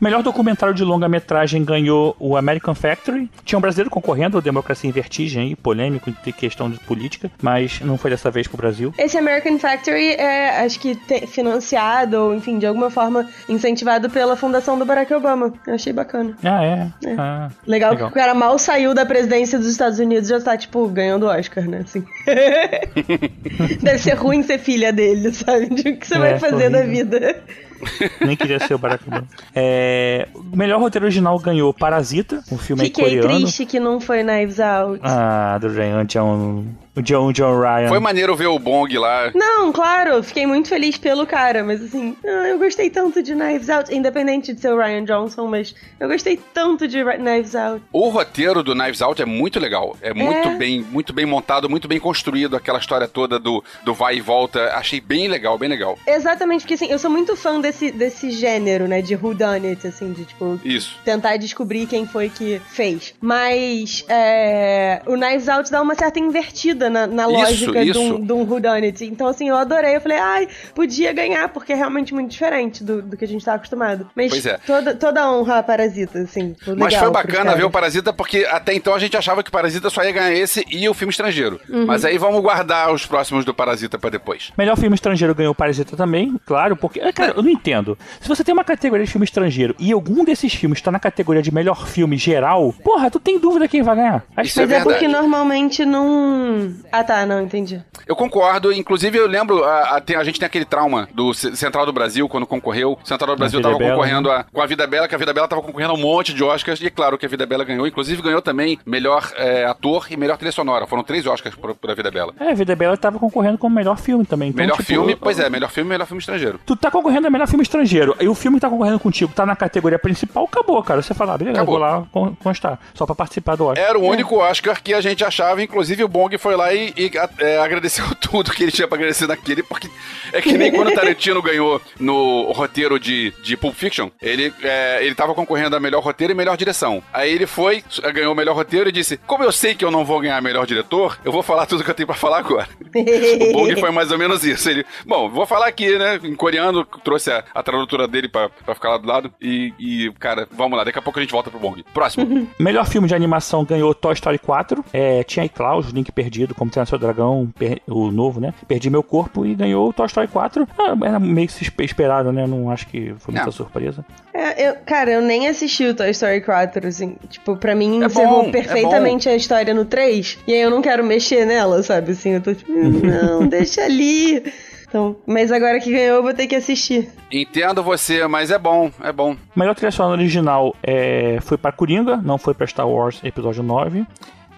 [0.00, 3.30] Melhor documentário de longa-metragem ganhou o American Factory.
[3.44, 7.96] Tinha um brasileiro concorrendo, o Democracia em Vertigem, polêmico em questão de política, mas não
[7.96, 8.92] foi dessa vez pro Brasil.
[8.98, 10.98] Esse American Factory é, acho que,
[11.28, 15.52] financiado, ou enfim, de alguma forma incentivado pela fundação do Barack Obama.
[15.66, 16.36] Eu achei bacana.
[16.42, 16.90] Ah, é?
[17.04, 17.14] é.
[17.16, 20.56] Ah, legal, legal, que o cara mal saiu da presidência dos Estados Unidos já tá,
[20.56, 21.84] tipo, ganhando Oscar, né?
[21.84, 22.04] Assim.
[23.80, 25.66] Deve ser ruim ser filha dele, sabe?
[25.66, 26.70] O que você é, vai fazer horrível.
[26.72, 27.42] da vida?
[28.24, 29.26] Nem queria ser o Barack Obama.
[29.54, 33.28] É, melhor roteiro original ganhou Parasita, um filme Fiquei coreano.
[33.28, 35.00] Fiquei triste que não foi Knives Out.
[35.02, 37.88] Ah, do Ryan John o John, John Ryan.
[37.88, 39.30] Foi maneiro ver o Bong lá.
[39.34, 43.94] Não, claro, fiquei muito feliz pelo cara, mas assim, eu gostei tanto de Knives Out,
[43.94, 47.82] independente de ser o Ryan Johnson, mas eu gostei tanto de Knives Out.
[47.92, 50.54] O roteiro do Knives Out é muito legal, é muito é.
[50.56, 54.72] bem, muito bem montado, muito bem construído, aquela história toda do, do vai e volta,
[54.74, 55.98] achei bem legal, bem legal.
[56.06, 59.86] Exatamente, porque assim, eu sou muito fã desse, desse gênero, né, de who done it,
[59.86, 60.98] assim, de tipo, Isso.
[61.04, 63.14] tentar descobrir quem foi que fez.
[63.20, 68.18] Mas é, o Knives Out dá uma certa invertida na, na lógica isso, isso.
[68.18, 69.04] de um, whodunit.
[69.04, 69.96] Então, assim, eu adorei.
[69.96, 73.44] Eu falei, ai, podia ganhar, porque é realmente muito diferente do, do que a gente
[73.44, 74.08] tá acostumado.
[74.14, 74.58] Mas pois é.
[74.66, 76.54] toda, toda honra a Parasita, assim.
[76.76, 79.90] Mas foi bacana ver o Parasita, porque até então a gente achava que o Parasita
[79.90, 81.60] só ia ganhar esse e o filme estrangeiro.
[81.68, 81.86] Uhum.
[81.86, 84.52] Mas aí vamos guardar os próximos do Parasita pra depois.
[84.56, 87.00] Melhor filme estrangeiro ganhou o Parasita também, claro, porque.
[87.00, 87.98] É, cara, eu não entendo.
[88.20, 91.42] Se você tem uma categoria de filme estrangeiro e algum desses filmes tá na categoria
[91.42, 94.24] de melhor filme geral, porra, tu tem dúvida quem vai ganhar.
[94.36, 96.71] Acho Isso que é, é porque normalmente não.
[96.90, 97.82] Ah, tá não, entendi.
[98.06, 98.72] Eu concordo.
[98.72, 102.46] Inclusive, eu lembro, a, a, a gente tem aquele trauma do Central do Brasil, quando
[102.46, 102.98] concorreu.
[103.04, 104.36] Central do Brasil tava Bela, concorrendo né?
[104.36, 106.42] a, com a Vida Bela, que a Vida Bela tava concorrendo a um monte de
[106.42, 106.80] Oscars.
[106.80, 107.86] E é claro que a Vida Bela ganhou.
[107.86, 110.86] Inclusive, ganhou também melhor é, ator e melhor trilha sonora.
[110.86, 112.34] Foram três Oscars pra, pra Vida Bela.
[112.40, 114.50] É, a Vida Bela tava concorrendo como melhor filme também.
[114.50, 116.60] Então, melhor tipo, filme, pois é, melhor filme melhor filme estrangeiro.
[116.64, 118.16] Tu tá concorrendo a melhor filme estrangeiro.
[118.20, 121.02] E o filme que tá concorrendo contigo tá na categoria principal, acabou, cara.
[121.02, 121.78] Você fala, ah, beleza, acabou.
[121.78, 122.78] vou lá constar.
[122.94, 123.84] Só pra participar do Oscar.
[123.84, 127.10] Era o único Oscar que a gente achava, inclusive o Bong foi lá e, e
[127.38, 129.88] é, agradeceu tudo que ele tinha pra agradecer naquele, porque
[130.32, 135.04] é que nem quando o Tarantino ganhou no roteiro de, de Pulp Fiction, ele, é,
[135.04, 137.02] ele tava concorrendo a melhor roteiro e melhor direção.
[137.12, 140.04] Aí ele foi, ganhou o melhor roteiro e disse: Como eu sei que eu não
[140.04, 142.68] vou ganhar melhor diretor, eu vou falar tudo que eu tenho pra falar agora.
[142.94, 144.68] o Bong foi mais ou menos isso.
[144.68, 146.20] Ele, bom, vou falar aqui, né?
[146.22, 149.32] Em coreano, trouxe a, a tradutora dele pra, pra ficar lá do lado.
[149.40, 151.84] E, e, cara, vamos lá, daqui a pouco a gente volta pro Bong.
[151.92, 152.48] Próximo.
[152.58, 154.84] melhor filme de animação ganhou Toy Story 4.
[154.92, 157.52] É, tinha aí Klaus, Link Perdido conhecido como Terra Dragão,
[157.88, 158.54] o novo, né?
[158.68, 160.68] Perdi Meu Corpo e ganhou o Toy Story 4.
[160.78, 162.46] Ah, era meio que esperado, né?
[162.46, 163.52] Não acho que foi muita Não.
[163.52, 164.04] surpresa.
[164.32, 167.16] É, eu, cara, eu nem assisti o Toy Story 4, assim.
[167.28, 170.38] Tipo, pra mim é encerrou bom, é perfeitamente é a história no 3.
[170.46, 172.12] E aí eu não quero mexer nela, sabe?
[172.12, 174.42] Assim, eu tô tipo, não, deixa ali.
[174.88, 177.08] Então, mas agora que ganhou, eu vou ter que assistir.
[177.30, 179.34] Entendo você, mas é bom, é bom.
[179.56, 184.06] Melhor trilha sonora original é, foi para Coringa, não foi para Star Wars Episódio 9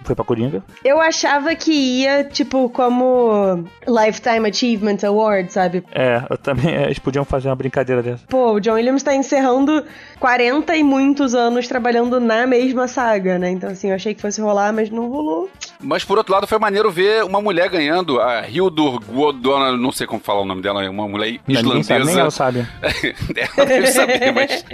[0.05, 0.63] foi pra Coringa.
[0.85, 5.85] Eu achava que ia, tipo, como Lifetime Achievement Award, sabe?
[5.93, 6.75] É, eu também.
[6.75, 8.25] É, eles podiam fazer uma brincadeira dessa.
[8.29, 9.85] Pô, o John Williams tá encerrando
[10.21, 13.51] 40 e muitos anos trabalhando na mesma saga, né?
[13.51, 15.51] Então, assim, eu achei que fosse rolar, mas não rolou.
[15.81, 20.07] Mas por outro lado, foi maneiro ver uma mulher ganhando, a Hildur Godona, não sei
[20.07, 21.85] como falar o nome dela, uma mulher islandesa.
[21.85, 22.67] Sabe, nem ela sabe.
[23.57, 24.65] ela deve saber, mas.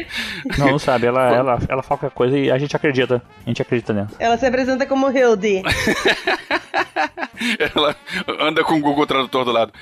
[0.58, 1.06] Não, não sabe.
[1.06, 3.22] Ela, ela, ela fala qualquer coisa e a gente acredita.
[3.44, 4.08] A gente acredita nela.
[4.18, 5.62] Ela se apresenta como Hilde.
[7.74, 7.96] ela
[8.40, 9.72] anda com o Google Tradutor do lado.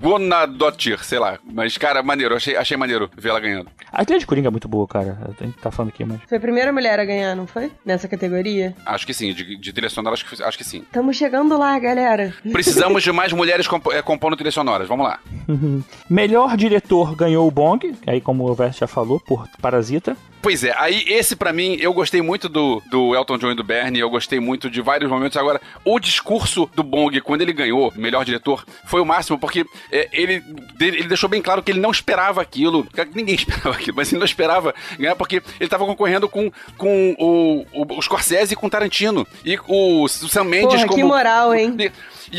[0.00, 1.38] Gunadotir, sei lá.
[1.44, 2.36] Mas, cara, maneiro.
[2.36, 3.68] Achei, achei maneiro ver ela ganhando.
[3.92, 5.18] A trilha de Coringa é muito boa, cara.
[5.24, 6.20] A gente tá falando aqui, mas...
[6.28, 7.72] Foi a primeira mulher a ganhar, não foi?
[7.84, 8.74] Nessa categoria?
[8.86, 9.32] Acho que sim.
[9.32, 10.78] De, de trilha sonora, acho que, acho que sim.
[10.78, 12.32] Estamos chegando lá, galera.
[12.52, 14.86] Precisamos de mais mulheres comp é, compondo trilhas sonoras.
[14.86, 15.18] Vamos lá.
[16.08, 17.96] Melhor diretor ganhou o Bong.
[18.06, 20.16] Aí, como o Verso já falou, por Parasita.
[20.46, 23.64] Pois é, aí esse para mim, eu gostei muito do, do Elton John e do
[23.64, 25.36] Bernie, eu gostei muito de vários momentos.
[25.36, 26.35] Agora, o discurso
[26.74, 30.42] do Bong, quando ele ganhou melhor diretor, foi o máximo, porque é, ele,
[30.80, 32.86] ele deixou bem claro que ele não esperava aquilo.
[33.14, 37.66] Ninguém esperava aquilo, mas ele não esperava ganhar, porque ele tava concorrendo com, com o,
[37.72, 39.26] o, o Scorsese e com o Tarantino.
[39.44, 40.96] E o, o Sam Mendes Porra, como.
[40.96, 41.76] Que moral, hein?
[41.78, 41.92] E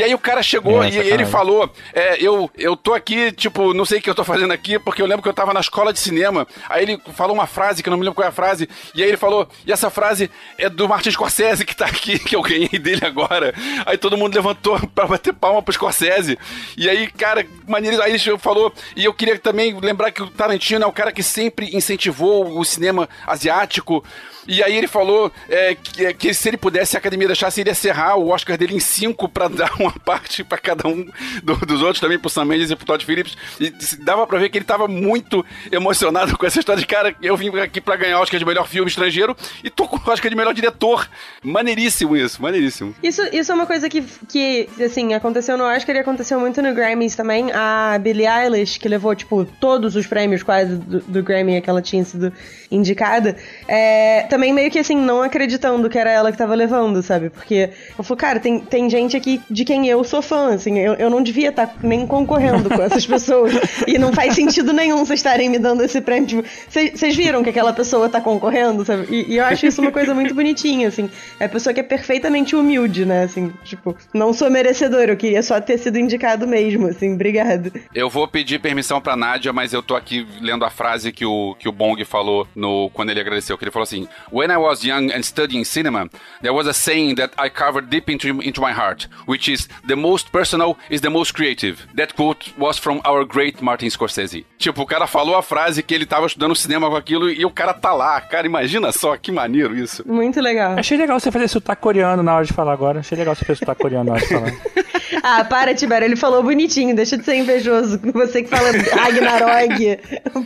[0.03, 3.85] aí o cara chegou é, e ele falou: é, eu, eu tô aqui, tipo, não
[3.85, 5.93] sei o que eu tô fazendo aqui, porque eu lembro que eu tava na escola
[5.93, 6.47] de cinema.
[6.69, 9.01] Aí ele falou uma frase, que eu não me lembro qual é a frase, e
[9.01, 12.41] aí ele falou: e essa frase é do Martin Scorsese que tá aqui, que eu
[12.41, 13.53] ganhei dele agora.
[13.85, 16.37] Aí todo mundo levantou pra bater palma pro Scorsese.
[16.75, 18.01] E aí, cara, maneiro.
[18.01, 21.23] Aí ele falou, e eu queria também lembrar que o Tarantino é o cara que
[21.23, 24.03] sempre incentivou o cinema asiático.
[24.47, 27.75] E aí ele falou é, que, que, se ele pudesse, a academia deixasse, ele ia
[27.75, 31.05] serrar o Oscar dele em cinco para dar uma parte para cada um
[31.43, 33.37] do, dos outros, também pro Sam Mendes e pro Todd Phillips.
[33.59, 33.71] E
[34.03, 37.15] dava pra ver que ele tava muito emocionado com essa história de cara.
[37.21, 40.35] Eu vim aqui para ganhar Oscar de melhor filme estrangeiro e tô com Oscar de
[40.35, 41.07] melhor diretor.
[41.43, 42.95] Maneiríssimo isso, maneiríssimo.
[43.01, 46.73] Isso, isso é uma coisa que, que, assim, aconteceu no Oscar e aconteceu muito no
[46.73, 47.51] Grammys também.
[47.51, 51.81] A Billie Eilish, que levou, tipo, todos os prêmios quase do, do Grammy que ela
[51.81, 52.31] tinha sido
[52.69, 53.35] indicada,
[53.67, 57.29] é, também meio que assim, não acreditando que era ela que tava levando, sabe?
[57.29, 60.93] Porque eu falei, cara, tem, tem gente aqui de quem eu sou fã, assim, eu,
[60.93, 63.53] eu não devia estar tá nem concorrendo com essas pessoas.
[63.85, 66.25] e não faz sentido nenhum vocês estarem me dando esse prêmio.
[66.25, 69.07] Tipo, vocês viram que aquela pessoa tá concorrendo, sabe?
[69.13, 71.09] E, e, eu acho isso uma coisa muito bonitinha, assim.
[71.37, 73.23] É a pessoa que é perfeitamente humilde, né?
[73.23, 77.69] Assim, tipo, não sou merecedor, eu queria só ter sido indicado mesmo, assim, obrigado.
[77.93, 81.55] Eu vou pedir permissão pra Nádia, mas eu tô aqui lendo a frase que o,
[81.59, 84.85] que o Bong falou no, quando ele agradeceu, que ele falou assim: When I was
[84.85, 86.09] young and studying cinema,
[86.41, 89.56] there was a saying that I covered deep into, into my heart, which is
[89.87, 91.87] the most personal is the most creative.
[91.95, 94.45] That quote was from our great Martin Scorsese.
[94.57, 97.49] Tipo, o cara falou a frase que ele tava estudando cinema com aquilo e o
[97.49, 98.19] cara tá lá.
[98.21, 100.03] Cara, imagina só que maneiro isso.
[100.07, 100.77] Muito legal.
[100.77, 102.99] Achei legal você fazer sotaque coreano na hora de falar agora.
[102.99, 104.51] Achei legal você fazer sotaque coreano na hora de falar.
[105.27, 106.05] ah, para, Tibério.
[106.05, 106.95] Ele falou bonitinho.
[106.95, 107.99] Deixa de ser invejoso.
[108.13, 109.99] Você que fala Ragnarok.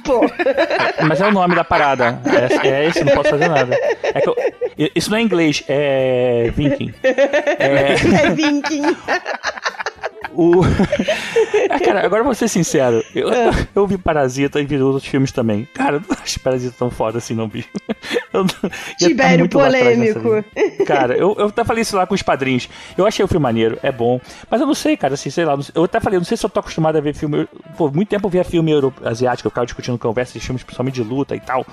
[0.04, 0.22] Pô.
[1.08, 2.20] Mas é o nome da parada.
[2.64, 3.76] É, é esse, não posso fazer nada.
[4.04, 4.22] É
[4.78, 6.94] eu, isso não é inglês, é Viking.
[7.04, 7.94] É,
[8.26, 8.98] é Viking.
[10.34, 10.62] O...
[11.70, 13.04] ah, cara, agora vou ser sincero.
[13.14, 13.52] Eu, é.
[13.76, 15.68] eu vi Parasita e vi outros filmes também.
[15.74, 17.70] Cara, eu não acho Parasita tão foda assim, não, bicho.
[18.34, 18.46] Eu,
[18.98, 20.44] Tibério polêmico.
[20.86, 22.70] Cara, eu, eu até falei isso lá com os padrinhos.
[22.98, 24.22] Eu achei o filme maneiro, é bom.
[24.50, 25.60] Mas eu não sei, cara, assim, sei lá.
[25.76, 27.46] Eu até falei, não sei se eu tô acostumado a ver filme.
[27.78, 28.72] Pô, muito tempo eu via filme
[29.04, 31.66] asiático, eu ficava discutindo conversas de filmes, principalmente de luta e tal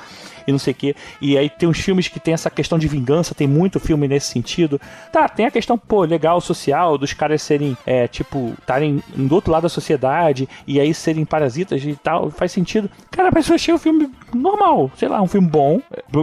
[0.49, 0.97] e não sei o quê.
[1.21, 4.33] E aí tem uns filmes que tem essa questão de vingança, tem muito filme nesse
[4.33, 4.81] sentido.
[5.13, 9.53] Tá, tem a questão, pô, legal, social, dos caras serem, é, tipo, estarem do outro
[9.53, 12.91] lado da sociedade e aí serem parasitas e tal, faz sentido.
[13.11, 15.83] Cara, mas eu achei o filme normal, sei lá, um filme bom,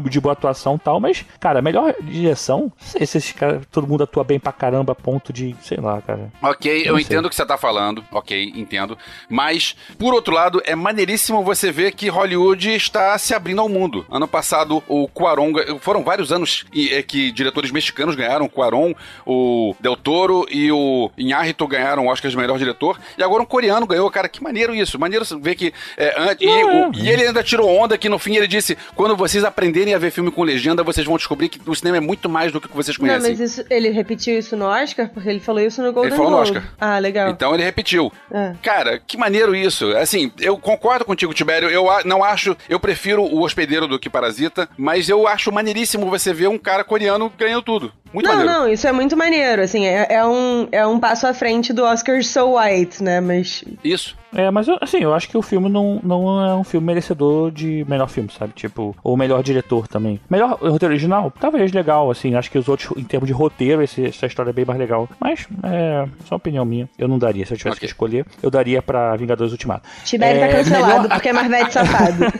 [0.10, 3.88] de boa atuação e tal, mas, cara, melhor direção, não sei se esses caras, todo
[3.88, 6.32] mundo atua bem pra caramba a ponto de, sei lá, cara.
[6.42, 8.98] Ok, eu, eu entendo o que você tá falando, ok, entendo.
[9.30, 14.04] Mas, por outro lado, é maneiríssimo você ver que Hollywood está se abrindo ao mundo.
[14.16, 15.52] Ano passado, o Cuarón.
[15.82, 18.46] Foram vários anos é, que diretores mexicanos ganharam.
[18.46, 18.94] O Cuarón,
[19.26, 22.98] o Del Toro e o Inharrito ganharam o Oscar de melhor diretor.
[23.18, 24.10] E agora um coreano ganhou.
[24.10, 24.98] Cara, que maneiro isso.
[24.98, 25.74] Maneiro ver que.
[25.98, 26.92] É, e, é.
[26.96, 30.12] e, ele ainda tirou onda que no fim ele disse: quando vocês aprenderem a ver
[30.12, 32.98] filme com legenda, vocês vão descobrir que o cinema é muito mais do que vocês
[32.98, 33.32] Não, conhecem.
[33.32, 35.10] mas isso, ele repetiu isso no Oscar?
[35.10, 36.38] Porque ele falou isso no Golden Ele falou no.
[36.38, 36.64] Oscar.
[36.80, 37.30] Ah, legal.
[37.30, 38.10] Então ele repetiu.
[38.32, 38.54] É.
[38.62, 39.92] Cara, que maneiro isso.
[39.98, 41.70] Assim, eu concordo contigo, Tibério.
[41.70, 42.56] Eu não acho.
[42.70, 46.84] Eu prefiro o hospedeiro do que Parasita, mas eu acho maneiríssimo você ver um cara
[46.84, 47.92] coreano ganhando tudo.
[48.14, 48.60] Muito não, maneiro.
[48.60, 51.84] não, isso é muito maneiro, assim, é, é um, é um passo à frente do
[51.84, 53.62] Oscar So White, né, mas...
[53.84, 54.16] Isso.
[54.34, 57.52] É, mas eu- assim, eu acho que o filme não, não é um filme merecedor
[57.52, 58.52] de melhor filme, sabe?
[58.54, 60.20] Tipo, ou melhor diretor também.
[60.30, 62.36] Melhor roteiro original, talvez legal, assim.
[62.36, 65.08] Acho que os outros, em termos de roteiro, esse- essa história é bem mais legal.
[65.20, 66.90] Mas, é só uma opinião minha.
[67.00, 67.80] Eu não daria, se eu tivesse Ok.
[67.88, 69.88] que escolher, eu daria pra Vingadores Ultimato.
[70.04, 72.26] Tibério É, tá cancelado, melhor- porque é Marvete safado.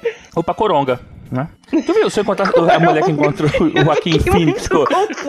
[0.35, 0.99] Ou pra Coronga,
[1.31, 1.47] né?
[1.69, 2.09] Tu viu?
[2.09, 4.69] Se eu encontrar a mulher que encontrou o Joaquim Phoenix.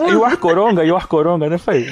[0.09, 1.57] E o Arcoronga, e o Arcoronga, né?
[1.57, 1.85] Foi.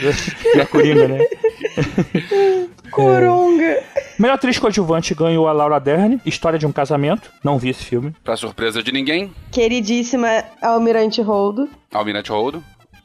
[0.56, 1.20] E a Coringa, né?
[2.92, 3.84] Coronga.
[4.20, 7.32] Melhor atriz coadjuvante ganhou a Laura Dern, História de um Casamento.
[7.44, 8.14] Não vi esse filme.
[8.24, 11.68] Pra surpresa de ninguém, Queridíssima Almirante Holdo.
[11.94, 12.64] Almirante Roldo.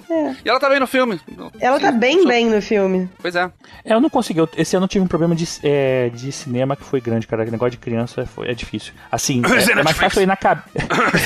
[0.09, 0.37] É.
[0.45, 1.21] E ela tá bem no filme.
[1.61, 3.09] Ela tá bem bem no filme.
[3.21, 3.51] Pois é.
[3.85, 4.39] É, eu não consegui.
[4.41, 7.43] eu- Esse ano eu tive um problema de, é, de cinema que foi grande, cara.
[7.45, 8.93] O negócio de criança foi, é difícil.
[9.11, 10.65] Assim, é, é mais fácil eu ir na cabine.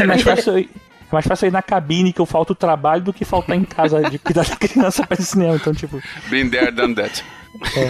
[0.00, 3.02] é mais fácil ir- é mais fácil ir na cabine que eu falto o trabalho
[3.02, 5.56] do que faltar em casa de cuidar da criança pra ir no cinema.
[5.56, 6.00] Então, tipo.
[6.28, 7.24] Been there, done that.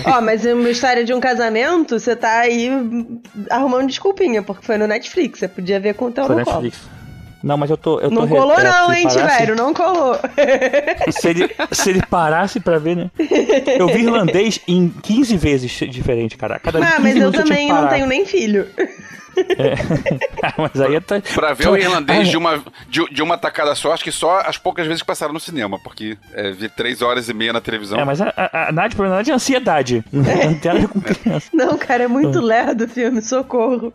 [0.06, 2.70] Ó, mas uma história de um casamento, você tá aí
[3.50, 6.40] arrumando desculpinha, porque foi no Netflix, você podia ver com o teu Foi no.
[6.44, 6.80] Netflix.
[7.42, 7.98] Não, mas eu tô.
[8.00, 10.14] Eu Não tô colou re- é, não, hein, parasse- não colou.
[11.10, 13.10] Se ele, se ele parasse pra ver, né?
[13.78, 16.58] Eu vi irlandês em 15 vezes diferente, cara.
[16.58, 18.66] Cada Ah, 15 mas eu também que não tenho nem filho.
[20.42, 21.20] Ah, mas aí tá.
[21.34, 24.58] Pra ver o irlandês de uma, de, de uma tacada só, acho que só as
[24.58, 27.98] poucas vezes que passaram no cinema, porque é, vi três horas e meia na televisão.
[27.98, 30.04] É, mas a, a, a Nádia, na verdade, é ansiedade.
[31.22, 31.50] Criança.
[31.52, 33.92] Não, cara, é muito lerdo o filme, socorro.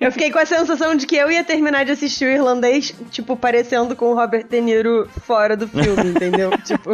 [0.00, 3.36] Eu fiquei com a sensação de que eu ia terminar de assistir o irlandês, tipo,
[3.36, 6.50] parecendo com o Robert De Niro fora do filme, entendeu?
[6.64, 6.90] tipo.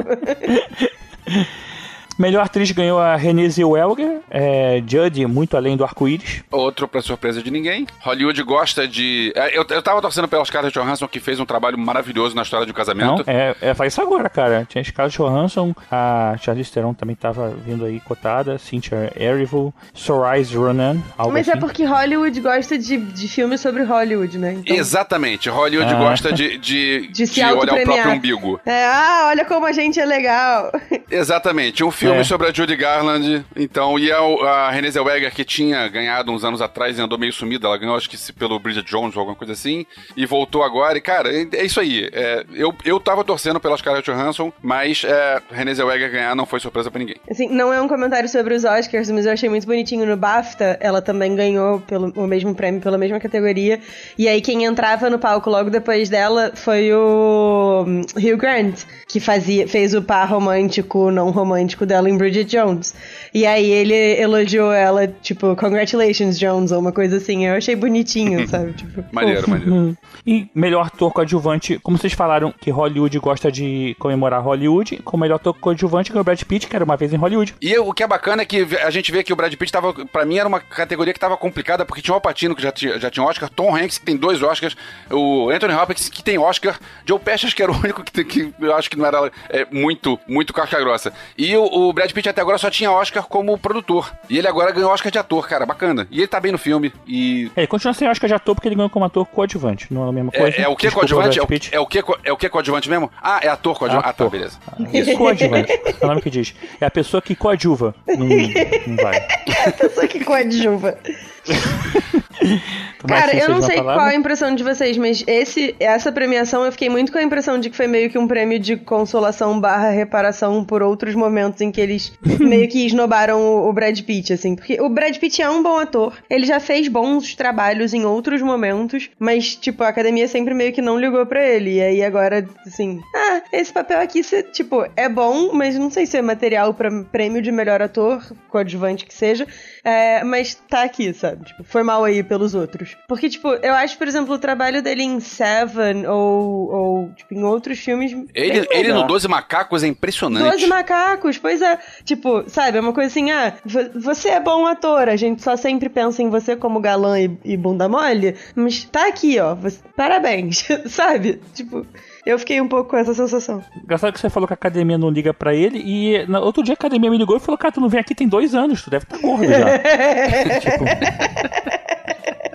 [2.18, 6.42] Melhor atriz ganhou a Renée Zellweger, é, Judy, muito além do arco-íris.
[6.50, 7.86] Outro pra surpresa de ninguém.
[8.00, 9.32] Hollywood gosta de.
[9.34, 12.64] é, Eu, eu tava torcendo pela Scarlett Johansson, que fez um trabalho maravilhoso na história
[12.66, 13.24] de um Não, casamento.
[13.26, 14.64] é, é, faz isso agora, cara.
[14.68, 20.98] Tinha Scarlett Johansson, a Charlize Theron também tava vindo aí cotada, Cynthia Erivo, Sorais Ronan,
[21.18, 21.58] algo Mas assim.
[21.58, 24.54] é porque Hollywood gosta de, de filmes sobre Hollywood, né?
[24.60, 25.48] Então, Exatamente.
[25.48, 25.98] Hollywood Ah.
[25.98, 28.60] gosta de, de, De se olhar o próprio umbigo.
[28.66, 30.70] É, ah, olha como a gente é legal.
[31.10, 31.82] Exatamente.
[31.84, 32.24] Um filme É.
[32.24, 33.44] sobre a Judy Garland.
[33.56, 37.32] Então, e a, a Renée Zellweger, que tinha ganhado uns anos atrás e andou meio
[37.32, 37.66] sumida.
[37.66, 39.86] Ela ganhou, acho que se pelo Bridget Jones ou alguma coisa assim.
[40.16, 40.96] E voltou agora.
[40.98, 42.08] E, cara, é, é isso aí.
[42.12, 46.60] É, eu, eu tava torcendo pela Scarlett Johansson, mas é, Renée Zellweger ganhar não foi
[46.60, 47.16] surpresa pra ninguém.
[47.30, 50.78] Assim, não é um comentário sobre os Oscars, mas eu achei muito bonitinho no BAFTA.
[50.80, 53.80] Ela também ganhou pelo, o mesmo prêmio pela mesma categoria.
[54.18, 57.84] E aí quem entrava no palco logo depois dela foi o
[58.16, 62.92] Hugh Grant, que fazia, fez o par romântico, não romântico dela em Bridget Jones.
[63.32, 67.46] E aí ele elogiou ela, tipo, congratulations, Jones, ou uma coisa assim.
[67.46, 68.72] Eu achei bonitinho, sabe?
[68.72, 69.96] Tipo, Maneiro, maneiro.
[70.26, 75.34] E melhor ator coadjuvante, como vocês falaram que Hollywood gosta de comemorar Hollywood, como melhor
[75.36, 77.54] ator coadjuvante ganhou o Brad Pitt, que era uma vez em Hollywood.
[77.60, 79.92] E o que é bacana é que a gente vê que o Brad Pitt tava.
[80.06, 82.72] Pra mim era uma categoria que tava complicada, porque tinha o Al Pacino, que já
[82.72, 84.74] tinha, já tinha Oscar, Tom Hanks, que tem dois Oscars,
[85.10, 88.24] o Anthony Hopkins, que tem Oscar, Joe Pesci, acho que era o único que, tem-
[88.24, 91.12] que eu acho que não era é, muito, muito casca grossa.
[91.36, 94.12] E o, o Brad Pitt até agora só tinha Oscar como produtor.
[94.28, 96.06] E ele agora ganhou Oscar de ator, cara, bacana.
[96.10, 96.92] E ele tá bem no filme.
[97.06, 97.50] E.
[97.56, 100.08] É, ele continua sem Oscar de ator porque ele ganhou como ator coadjuvante, não é
[100.08, 100.56] a mesma coisa.
[100.56, 101.38] É, é o que Desculpa, coadjuvante?
[101.38, 103.10] É Brad o, é, o que, é o que coadjuvante mesmo?
[103.22, 104.08] Ah, é ator coadjuvante.
[104.08, 104.30] Ah, tá, Ator.
[104.30, 104.58] beleza.
[104.92, 105.72] Isso, coadjuvante.
[105.72, 106.54] É o nome que diz.
[106.80, 107.94] É a pessoa que coadjuva.
[108.06, 109.26] Não, não vai.
[109.66, 110.98] A pessoa que coadjuva.
[113.06, 113.94] Cara, eu não sei palavra.
[113.94, 117.58] qual a impressão de vocês, mas esse, essa premiação eu fiquei muito com a impressão
[117.58, 121.70] de que foi meio que um prêmio de consolação barra reparação por outros momentos em
[121.70, 124.56] que eles meio que esnobaram o, o Brad Pitt, assim.
[124.56, 128.40] Porque o Brad Pitt é um bom ator, ele já fez bons trabalhos em outros
[128.42, 131.74] momentos, mas, tipo, a academia sempre meio que não ligou pra ele.
[131.74, 136.06] E aí agora, assim, ah, esse papel aqui, cê, tipo, é bom, mas não sei
[136.06, 139.46] se é material pra prêmio de melhor ator, coadjuvante que seja.
[139.82, 141.33] É, mas tá aqui, sabe?
[141.36, 142.96] Tipo, foi mal aí pelos outros.
[143.08, 147.42] Porque, tipo, eu acho, por exemplo, o trabalho dele em Seven ou, ou tipo, em
[147.42, 148.12] outros filmes.
[148.34, 150.50] Ele, ele no Doze Macacos é impressionante.
[150.50, 151.78] Doze macacos, pois é.
[152.04, 155.56] Tipo, sabe, é uma coisa assim, ah, vo- você é bom ator, a gente só
[155.56, 159.80] sempre pensa em você como galã e, e bunda mole, mas tá aqui, ó, você-
[159.96, 161.40] parabéns, sabe?
[161.54, 161.86] Tipo,
[162.26, 163.62] eu fiquei um pouco com essa sensação.
[163.82, 166.72] Engraçado que você falou que a academia não liga pra ele e no outro dia
[166.72, 168.90] a academia me ligou e falou: Cara, tu não vem aqui tem dois anos, tu
[168.90, 169.78] deve estar gordo já.
[170.60, 170.84] tipo.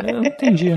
[0.07, 0.75] eu não entendi.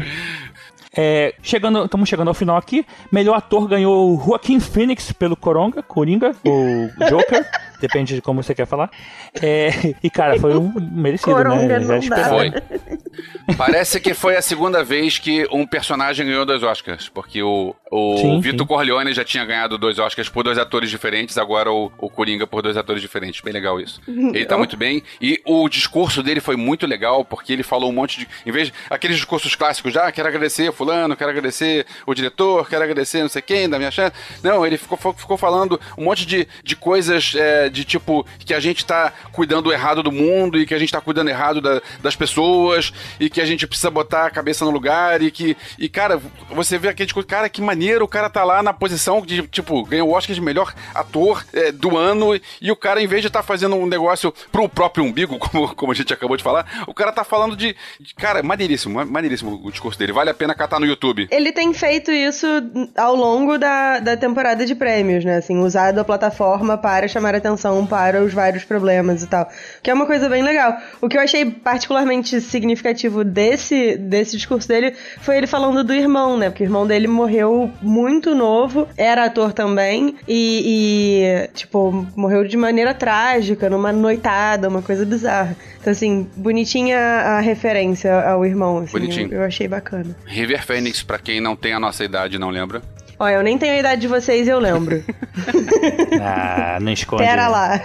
[0.95, 2.85] É, chegando, estamos chegando ao final aqui.
[3.11, 7.49] Melhor ator ganhou Joaquim Phoenix pelo Coronga, Coringa, ou Joker,
[7.83, 8.91] depende de como você quer falar.
[9.43, 9.71] É,
[10.03, 12.01] e cara, foi um merecido, Coronga né?
[12.01, 12.29] não dá.
[12.29, 12.53] Foi.
[13.59, 18.17] Parece que foi a segunda vez que um personagem ganhou dois Oscars, porque o, o
[18.19, 18.67] Sim, Vitor sim.
[18.67, 22.63] Corleone já tinha ganhado dois Oscars por dois atores diferentes, agora o, o Coringa por
[22.63, 23.41] dois atores diferentes.
[23.41, 24.01] Bem legal isso.
[24.07, 25.03] Ele tá muito bem.
[25.21, 28.29] E o discurso dele foi muito legal, porque ele falou um monte de.
[28.47, 32.69] Em vez de aqueles discursos clássicos, já ah, quero agradecer Fulano, quero agradecer o diretor,
[32.69, 34.15] quero agradecer não sei quem, da minha chance.
[34.43, 38.61] Não, ele ficou, ficou falando um monte de, de coisas é, de tipo que a
[38.61, 42.15] gente tá cuidando errado do mundo e que a gente tá cuidando errado da- das
[42.15, 45.57] pessoas e que a gente precisa botar a cabeça no lugar e que.
[45.79, 49.21] E, cara, você vê aquele tipo, cara, que maneiro, o cara tá lá na posição
[49.23, 53.07] de, tipo, ganhou o Oscar de melhor ator é, do ano e o cara, em
[53.07, 56.43] vez de estar fazendo um negócio pro próprio umbigo, como, como a gente acabou de
[56.43, 57.75] falar, o cara tá falando de.
[58.01, 60.13] de- cara, maneiríssimo, ma- maneiríssimo o discurso dele.
[60.13, 61.29] Vale a pena catar no YouTube.
[61.31, 62.47] Ele tem feito isso
[62.97, 65.37] ao longo da, da temporada de prêmios, né?
[65.37, 69.49] Assim, usado a plataforma para chamar atenção para os vários problemas e tal.
[69.83, 70.77] Que é uma coisa bem legal.
[71.01, 76.37] O que eu achei particularmente significativo desse, desse discurso dele foi ele falando do irmão,
[76.37, 76.51] né?
[76.51, 82.57] Porque o irmão dele morreu muito novo, era ator também, e, e, tipo, morreu de
[82.57, 85.57] maneira trágica, numa noitada, uma coisa bizarra.
[85.81, 88.93] Então, assim, bonitinha a referência ao irmão, assim.
[88.93, 89.29] Bonitinho.
[89.33, 90.17] Eu, eu achei bacana.
[90.25, 92.83] River Phoenix, pra quem não tem a nossa idade e não lembra.
[93.23, 95.05] Olha, eu nem tenho a idade de vocês, eu lembro.
[96.25, 97.25] Ah, não esconde.
[97.25, 97.81] Pera lá.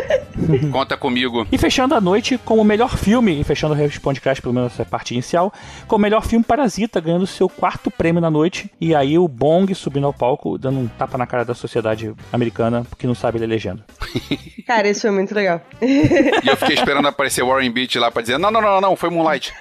[0.72, 1.46] Conta comigo.
[1.52, 4.72] E fechando a noite com o melhor filme, e fechando o Responde Crash, pelo menos
[4.72, 5.52] essa parte inicial,
[5.86, 8.70] com o melhor filme Parasita, ganhando seu quarto prêmio na noite.
[8.80, 12.86] E aí o Bong subindo ao palco, dando um tapa na cara da sociedade americana,
[12.98, 13.84] que não sabe ler legenda.
[14.66, 15.60] Cara, isso foi muito legal.
[15.82, 19.10] E eu fiquei esperando aparecer Warren Beach lá pra dizer: não, não, não, não, foi
[19.10, 19.52] Moonlight.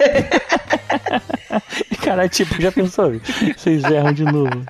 [1.92, 3.14] E cara, tipo, já pensou?
[3.56, 4.64] Vocês erram de novo.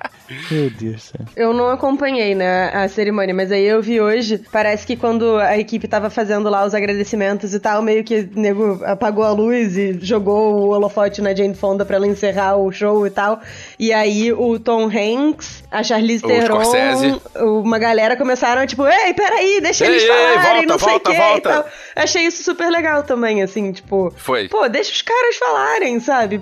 [0.50, 1.20] Meu Deus do céu.
[1.36, 4.42] Eu não acompanhei, né, a cerimônia, mas aí eu vi hoje.
[4.50, 8.40] Parece que quando a equipe tava fazendo lá os agradecimentos e tal, meio que o
[8.40, 12.70] nego apagou a luz e jogou o holofote na Jane Fonda pra ela encerrar o
[12.72, 13.40] show e tal.
[13.78, 17.20] E aí o Tom Hanks, a Charlize O Theron, Scorsese.
[17.36, 21.00] uma galera começaram tipo, ei, peraí, deixa Ei, eles ei, falarem, volta, não sei o
[21.00, 21.38] que volta.
[21.38, 21.66] e tal.
[21.94, 24.12] Achei isso super legal também, assim, tipo.
[24.16, 24.48] Foi.
[24.48, 26.40] Pô, deixa os caras falarem, sabe?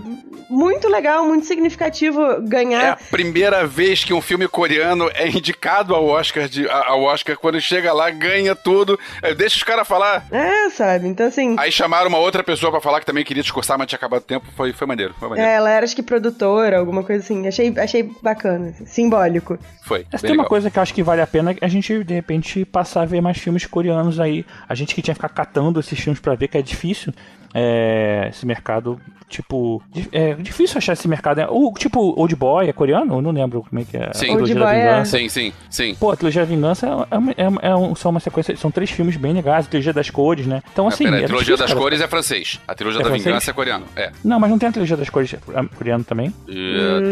[0.49, 2.99] Muito legal, muito significativo É a ganhar.
[3.11, 7.93] primeira vez que um filme coreano é indicado ao Oscar, de, ao Oscar quando chega
[7.93, 8.99] lá, ganha tudo.
[9.23, 10.27] É, Deixa os caras falar.
[10.31, 11.09] É, sabe?
[11.09, 11.57] Então, assim.
[11.59, 14.25] Aí chamaram uma outra pessoa pra falar que também queria discursar, mas tinha acabado o
[14.25, 14.47] tempo.
[14.57, 15.51] Foi, foi maneiro, foi maneiro.
[15.51, 17.47] É, ela era acho que produtora, alguma coisa assim.
[17.47, 19.59] Achei, achei bacana, assim, simbólico.
[19.85, 20.07] Foi.
[20.13, 20.49] Essa tem uma legal.
[20.49, 23.21] coisa que eu acho que vale a pena a gente, de repente, passar a ver
[23.21, 24.45] mais filmes coreanos aí.
[24.69, 27.13] A gente que tinha que ficar catando esses filmes pra ver, que é difícil.
[27.55, 29.81] É, esse mercado, tipo.
[30.13, 31.39] É difícil achar esse mercado.
[31.39, 31.47] né?
[31.49, 33.15] O, tipo, Old Boy é coreano?
[33.15, 34.11] Eu não lembro como é que é.
[34.13, 34.27] Sim.
[34.27, 35.19] A Trilogia da Old Boy é- Vingança.
[35.19, 35.95] Sim, sim, sim.
[35.95, 38.57] Pô, a Trilogia da Vingança é, uma- é, é um- são uma sequência.
[38.57, 39.67] São três filmes bem legais.
[39.67, 40.63] A Trilogia das Cores, né?
[40.73, 41.05] Então, assim.
[41.07, 41.81] Ah, pera, é a trilogia difícil, das cara.
[41.81, 42.61] cores é francês.
[42.67, 43.25] A trilogia É da francês?
[43.25, 43.85] vingança é coreano.
[43.95, 44.11] É.
[44.25, 45.39] Não, mas não tem a Trilogia das Cores é,
[45.77, 46.35] coreano também?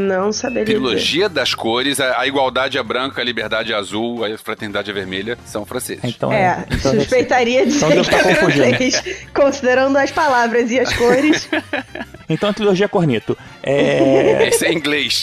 [0.09, 0.65] Não saberia.
[0.65, 0.79] dizer.
[0.79, 4.93] trilogia das cores, a, a igualdade é branca, a liberdade é azul, a fraternidade é
[4.95, 6.03] vermelha, são franceses.
[6.05, 9.03] Então É, Então suspeitaria de Então ser é francês,
[9.35, 10.32] considerando as palavras
[10.71, 11.49] e as cores.
[12.29, 13.37] Então a trilogia Corneto.
[13.63, 14.49] É.
[14.49, 15.23] Esse é inglês.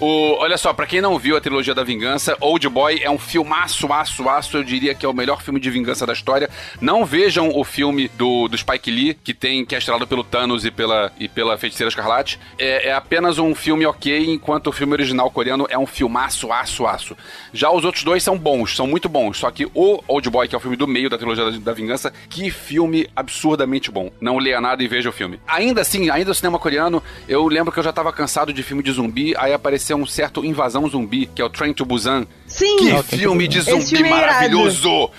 [0.00, 3.18] o, olha só, pra quem não viu a trilogia da vingança, Old Boy é um
[3.18, 4.56] filmaço, aço, aço.
[4.56, 6.48] Eu diria que é o melhor filme de vingança da história.
[6.80, 10.64] Não vejam o filme do, do Spike Lee, que tem que é estrelado pelo Thanos
[10.64, 12.38] e pela, e pela Feiticeira Escarlate.
[12.58, 16.86] É, é apenas um filme ok, enquanto o filme original coreano é um filmaço, aço,
[16.86, 17.16] aço.
[17.52, 19.38] Já os outros dois são bons, são muito bons.
[19.38, 21.72] Só que o Old Boy, que é o filme do meio da trilogia da, da
[21.72, 24.10] vingança, que filme absurdamente bom.
[24.20, 25.40] Não leia nada e veja o filme.
[25.46, 28.82] Ainda assim, ainda o cinema coreano, eu lembro que eu já tava cansado de filme
[28.82, 32.26] de zumbi, aí apareceu um certo Invasão Zumbi, que é o Train to Busan.
[32.46, 35.10] Sim, Que Não, tem filme de zumbi filme é maravilhoso!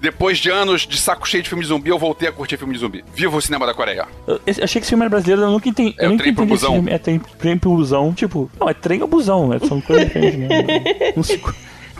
[0.00, 2.72] Depois de anos de saco cheio de filme de zumbi, eu voltei a curtir filme
[2.72, 3.04] de zumbi.
[3.12, 4.06] Viva o cinema da Coreia!
[4.28, 5.92] Eu esse- achei que esse filme era brasileiro, eu nunca entendi.
[5.98, 6.84] É eu o trem pro busão.
[6.86, 8.12] É trem, trem pro busão.
[8.14, 9.52] Tipo, não, é trem ou busão.
[9.52, 10.48] é- São coisas diferentes, né?
[11.16, 11.42] Não se-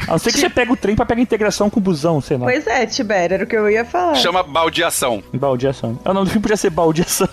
[0.06, 2.36] A não ser que você pega o trem pra pegar integração com o busão, sei
[2.36, 2.44] lá.
[2.46, 4.14] Pois é, Tibério, era o que eu ia falar.
[4.14, 5.22] Chama baldeação.
[5.34, 5.98] Baldeação.
[6.04, 7.28] Ah, O nome do filme podia ser Baldeação.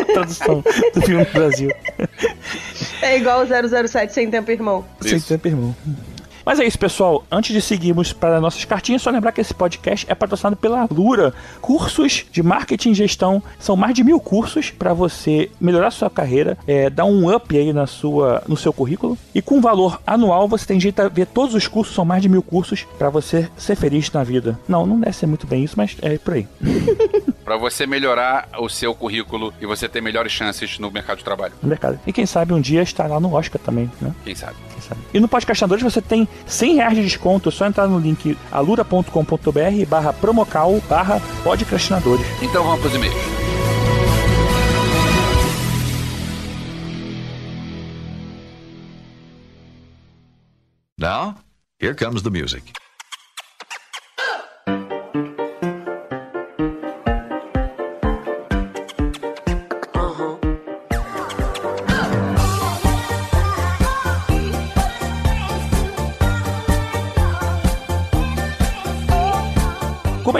[0.00, 1.70] A tradução do filme do Brasil.
[3.02, 3.46] É igual o
[3.88, 4.84] 007 sem tempo, irmão.
[5.00, 5.28] Sem Isso.
[5.28, 5.76] tempo, irmão.
[6.46, 7.24] Mas é isso, pessoal.
[7.28, 11.34] Antes de seguirmos para nossas cartinhas, só lembrar que esse podcast é patrocinado pela Lura.
[11.60, 13.42] Cursos de marketing e gestão.
[13.58, 17.72] São mais de mil cursos para você melhorar sua carreira, é, dar um up aí
[17.72, 19.18] na sua, no seu currículo.
[19.34, 21.96] E com valor anual, você tem jeito a ver todos os cursos.
[21.96, 24.56] São mais de mil cursos para você ser feliz na vida.
[24.68, 26.46] Não, não deve ser muito bem isso, mas é por aí.
[27.46, 31.54] Pra você melhorar o seu currículo e você ter melhores chances no mercado de trabalho.
[31.62, 31.96] No mercado.
[32.04, 34.12] E quem sabe um dia estar lá no Oscar também, né?
[34.24, 34.56] Quem sabe?
[34.72, 35.00] Quem sabe?
[35.14, 37.48] E no Podcastadores você tem 100 reais de desconto.
[37.48, 42.26] É só entrar no link alura.com.br barra promocal barra podcastinadores.
[42.42, 43.14] Então vamos pros e-mails.
[50.98, 51.36] Now,
[51.78, 52.72] here comes the music.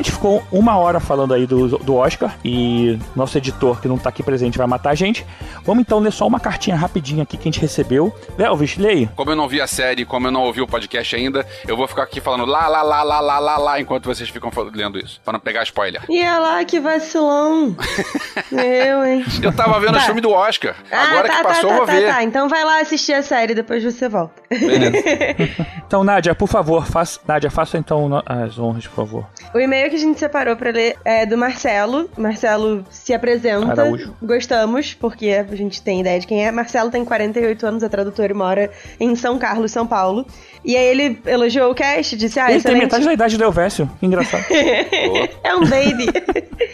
[0.06, 3.88] Como a gente ficou uma hora falando aí do, do Oscar e nosso editor que
[3.88, 5.24] não tá aqui presente vai matar a gente,
[5.64, 8.14] vamos então ler só uma cartinha rapidinha aqui que a gente recebeu.
[8.38, 9.10] Elvis, leia.
[9.14, 11.86] Como eu não vi a série, como eu não ouvi o podcast ainda, eu vou
[11.86, 15.20] ficar aqui falando lá, lá, lá, lá, lá, lá, lá, enquanto vocês ficam lendo isso,
[15.22, 16.02] pra não pegar spoiler.
[16.08, 17.76] E olha lá, que vacilão.
[18.52, 19.24] eu, hein?
[19.42, 20.02] Eu tava vendo Tá.
[20.02, 20.76] o filme do Oscar.
[20.90, 22.06] Agora tá, que passou, tá, eu vou tá, ver.
[22.06, 22.22] Tá, tá.
[22.22, 24.34] Então vai lá assistir a série, depois você volta.
[24.50, 24.96] Beleza.
[25.86, 29.26] Então, Nádia, por favor, faça, Nádia, faça então as honras, por favor.
[29.54, 32.08] O e-mail que a gente separou pra ler é do Marcelo.
[32.16, 33.72] Marcelo se apresenta.
[33.82, 34.14] Araújo.
[34.22, 36.50] Gostamos, porque a gente tem ideia de quem é.
[36.50, 40.26] Marcelo tem 48 anos, é tradutor e mora em São Carlos, São Paulo.
[40.64, 42.82] E aí ele elogiou o cast, disse: Ah, Ele tem excelente.
[42.82, 43.90] metade da idade do Elvésio.
[44.00, 44.44] Que engraçado.
[44.50, 46.06] é um baby.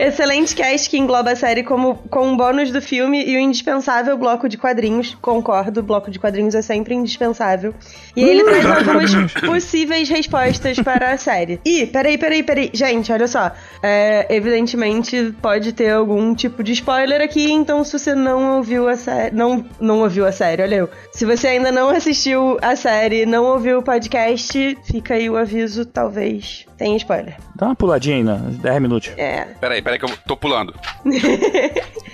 [0.00, 4.16] Excelente cast que engloba a série como, com um bônus do filme e o indispensável
[4.16, 5.14] bloco de quadrinhos.
[5.20, 7.74] Concordo, bloco de quadrinhos é sempre indispensável.
[8.16, 11.60] E aí ele traz de algumas possíveis respostas para a série.
[11.66, 12.70] Ih, peraí, peraí, peraí.
[12.72, 13.52] Gente, olha só.
[13.82, 18.96] É, evidentemente pode ter algum tipo de spoiler aqui, então se você não ouviu a
[18.96, 19.36] série.
[19.36, 20.90] Não, não ouviu a série, olha eu.
[21.12, 25.84] Se você ainda não assistiu a série, não ouviu o podcast, fica aí o aviso,
[25.84, 27.36] talvez tenha spoiler.
[27.54, 28.40] Dá uma puladinha aí, né?
[28.62, 29.12] 10 minutos.
[29.18, 29.44] É.
[29.60, 30.74] Peraí, peraí que eu tô pulando.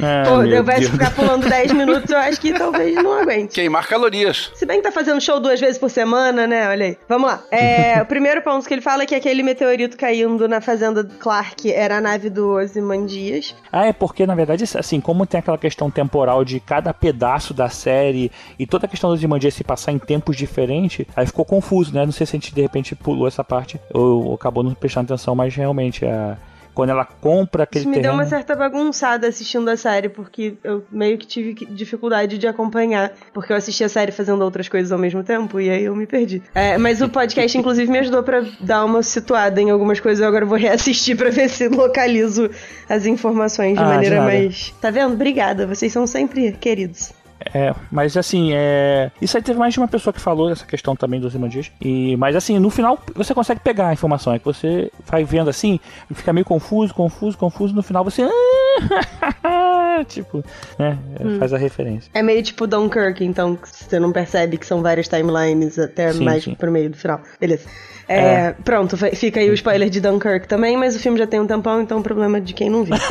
[0.00, 0.90] É, Pô, eu vai Deus.
[0.92, 3.54] ficar pulando 10 minutos, eu acho que talvez não aguente.
[3.54, 4.50] Queimar calorias.
[4.54, 6.68] Se bem que tá fazendo show duas vezes por semana, né?
[6.68, 6.98] Olha aí.
[7.08, 7.42] Vamos lá.
[7.50, 11.14] É, o primeiro ponto que ele fala é que aquele meteorito caindo na fazenda do
[11.14, 13.54] Clark era a nave do Ozymandias.
[13.72, 17.68] Ah, é porque, na verdade, assim, como tem aquela questão temporal de cada pedaço da
[17.68, 21.94] série e toda a questão dos Imandias se passar em tempos diferentes, aí ficou confuso,
[21.94, 22.04] né?
[22.04, 25.12] Não sei se a gente de repente pulou essa parte ou, ou acabou não prestando
[25.12, 26.36] atenção, mas realmente a.
[26.76, 28.12] Quando ela compra aquele Isso me terreno...
[28.12, 33.12] deu uma certa bagunçada assistindo a série, porque eu meio que tive dificuldade de acompanhar,
[33.32, 36.06] porque eu assisti a série fazendo outras coisas ao mesmo tempo, e aí eu me
[36.06, 36.42] perdi.
[36.54, 40.28] É, mas o podcast, inclusive, me ajudou pra dar uma situada em algumas coisas, eu
[40.28, 42.50] agora vou reassistir pra ver se localizo
[42.90, 44.26] as informações de Ah, de maneira nada.
[44.30, 44.74] mais...
[44.78, 45.14] Tá vendo?
[45.14, 47.10] Obrigada, vocês são sempre queridos.
[47.54, 49.10] É, mas assim, é.
[49.20, 51.70] Isso aí teve mais de uma pessoa que falou dessa questão também dos Imandias.
[51.80, 54.32] E, mas assim, no final você consegue pegar a informação.
[54.32, 55.78] É que você vai vendo assim,
[56.12, 57.74] fica meio confuso, confuso, confuso.
[57.74, 58.26] No final você.
[60.08, 60.44] tipo,
[60.78, 60.98] né?
[61.20, 61.38] Hum.
[61.38, 62.10] Faz a referência.
[62.14, 66.44] É meio tipo Dunkirk, então você não percebe que são várias timelines até Sim, mais
[66.44, 66.54] sim.
[66.54, 67.20] pro meio do final.
[67.40, 67.66] Beleza.
[68.08, 71.40] É, Pronto, vai- fica aí o spoiler de Dunkirk também, mas o filme já tem
[71.40, 72.94] um tampão, então problema de quem não viu.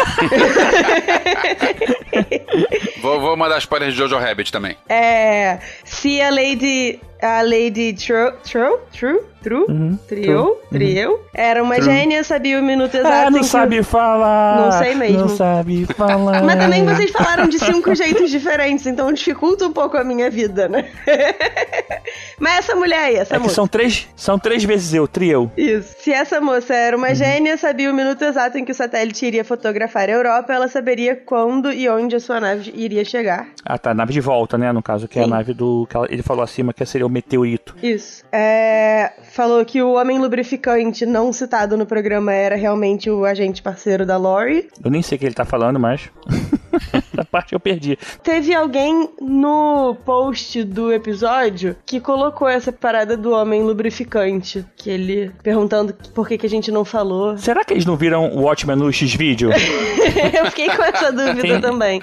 [3.05, 4.75] Vou, vou mandar spoiler de Jojo Rabbit também.
[4.89, 6.99] É, se a Lady.
[7.21, 8.33] A Lady True.
[8.43, 8.77] True?
[8.91, 9.19] True?
[9.41, 9.65] True?
[9.69, 10.57] Uhum, Trio?
[10.69, 11.19] Trio?
[11.33, 13.07] Era uma gênia, sabia o minuto exato.
[13.15, 14.61] Ah, em não que o- sabe falar!
[14.61, 15.19] Não sei mesmo.
[15.19, 16.43] Não sabe falar.
[16.43, 20.67] Mas também vocês falaram de cinco jeitos diferentes, então dificulta um pouco a minha vida,
[20.67, 20.85] né?
[22.39, 23.55] Mas essa mulher aí, essa É que moça.
[23.55, 25.51] são três, são três vezes eu, trio.
[25.57, 25.95] Isso.
[25.99, 27.03] Se essa moça era Uhum.
[27.03, 30.67] uma gênia, sabia o minuto exato em que o satélite iria fotografar a Europa, ela
[30.67, 33.47] saberia quando e onde a sua nave iria chegar.
[33.65, 34.71] Ah, tá, nave de volta, né?
[34.71, 35.31] No caso, que é a Sim.
[35.31, 35.87] nave do.
[35.89, 37.75] Que ele falou acima que seria o meteorito.
[37.81, 38.23] Isso.
[38.31, 44.05] É, falou que o homem lubrificante não citado no programa era realmente o agente parceiro
[44.05, 44.69] da Lori.
[44.83, 46.09] Eu nem sei o que ele tá falando, mas.
[46.93, 47.97] Essa parte eu perdi.
[48.21, 54.65] Teve alguém no post do episódio que colocou essa parada do homem lubrificante.
[54.75, 57.37] Que ele perguntando por que, que a gente não falou.
[57.37, 59.49] Será que eles não viram o Watchmen no X-Vídeo?
[60.37, 62.01] Eu fiquei com essa dúvida Tem- também.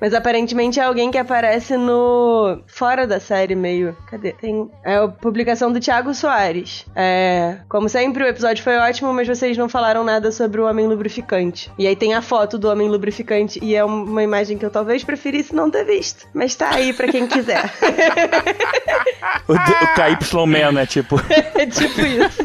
[0.00, 2.60] Mas aparentemente é alguém que aparece no.
[2.66, 3.96] Fora da série, meio.
[4.06, 4.32] Cadê?
[4.32, 4.70] Tem.
[4.84, 6.86] É a publicação do Thiago Soares.
[6.94, 7.58] É.
[7.68, 11.70] Como sempre, o episódio foi ótimo, mas vocês não falaram nada sobre o homem lubrificante.
[11.78, 15.02] E aí tem a foto do homem lubrificante e é uma imagem que eu talvez
[15.02, 16.26] preferisse não ter visto.
[16.32, 17.64] Mas tá aí pra quem quiser.
[19.48, 20.86] o KY Man, né?
[20.86, 21.16] Tipo.
[21.30, 22.42] é tipo isso.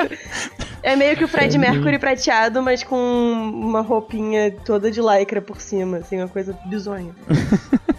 [0.84, 5.62] É meio que o Fred Mercury prateado, mas com uma roupinha toda de lycra por
[5.62, 7.16] cima, assim, uma coisa bizonha.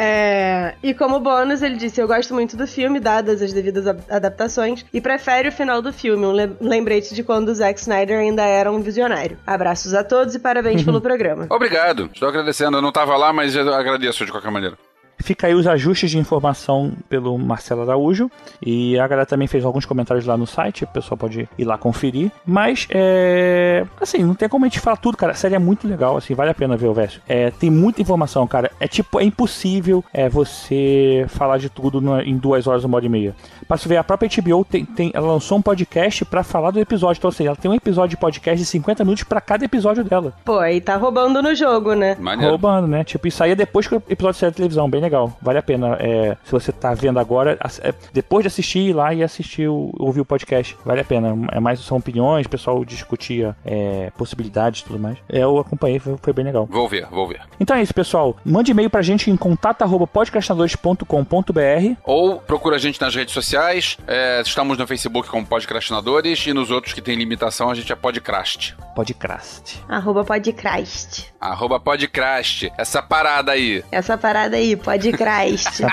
[0.00, 0.76] É...
[0.80, 5.00] E como bônus, ele disse: Eu gosto muito do filme, dadas as devidas adaptações, e
[5.00, 8.80] prefere o final do filme, um lembrete de quando o Zack Snyder ainda era um
[8.80, 9.36] visionário.
[9.44, 11.48] Abraços a todos e parabéns pelo programa.
[11.50, 12.76] Obrigado, estou agradecendo.
[12.76, 14.78] Eu não estava lá, mas eu agradeço de qualquer maneira.
[15.18, 18.30] Fica aí os ajustes de informação pelo Marcelo Araújo.
[18.64, 21.76] E a galera também fez alguns comentários lá no site, o pessoal pode ir lá
[21.76, 22.30] conferir.
[22.46, 23.84] Mas, é.
[24.00, 25.32] Assim, não tem como a gente falar tudo, cara.
[25.32, 27.20] A série é muito legal, assim, vale a pena ver o verso.
[27.28, 28.70] É, tem muita informação, cara.
[28.80, 33.08] É tipo, é impossível é, você falar de tudo em duas horas, uma hora e
[33.08, 33.34] meia.
[33.66, 36.80] Pra você ver, a própria HBO tem, tem, ela lançou um podcast para falar do
[36.80, 37.18] episódio.
[37.18, 40.32] Então, assim, ela tem um episódio de podcast de 50 minutos para cada episódio dela.
[40.44, 42.16] Pô, aí tá roubando no jogo, né?
[42.18, 42.52] Maneiro.
[42.52, 43.04] Roubando, né?
[43.04, 45.07] Tipo, isso aí é depois que o episódio sai da televisão, bem legal.
[45.40, 45.96] Vale a pena.
[46.00, 49.92] É, se você tá vendo agora, é, depois de assistir, ir lá e assistir, o,
[49.98, 50.76] ouvir o podcast.
[50.84, 51.34] Vale a pena.
[51.52, 55.18] É mais, são opiniões, o pessoal discutia é, possibilidades e tudo mais.
[55.28, 56.66] É, eu acompanhei, foi, foi, bem legal.
[56.70, 57.40] Vou ver, vou ver.
[57.60, 58.36] Então é isso, pessoal.
[58.44, 63.98] Mande e-mail pra gente em contato.podcastinadores.com.br ou procura a gente nas redes sociais.
[64.06, 67.96] É, estamos no Facebook como Podcastinadores e nos outros que tem limitação a gente é
[67.96, 68.74] Podcrast.
[68.94, 69.78] Podcrast.
[69.88, 71.26] Arroba Podcrast.
[71.40, 72.68] Arroba Podcrast.
[72.76, 73.84] Essa parada aí.
[73.92, 74.97] Essa parada aí, Podcrast.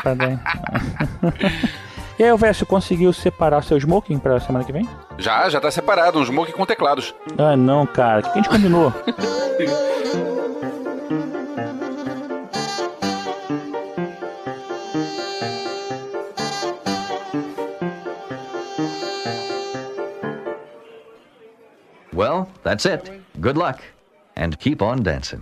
[0.03, 0.39] Parada aí.
[2.18, 4.88] E aí, Vécio, conseguiu separar seu smoking pra semana que vem?
[5.18, 7.14] Já, já tá separado, um smoking com teclados.
[7.38, 8.20] Ah, não, cara.
[8.20, 8.93] O que a gente combinou?
[22.14, 23.12] Well, that's it.
[23.41, 23.82] Good luck.
[24.38, 25.41] And keep on dancing.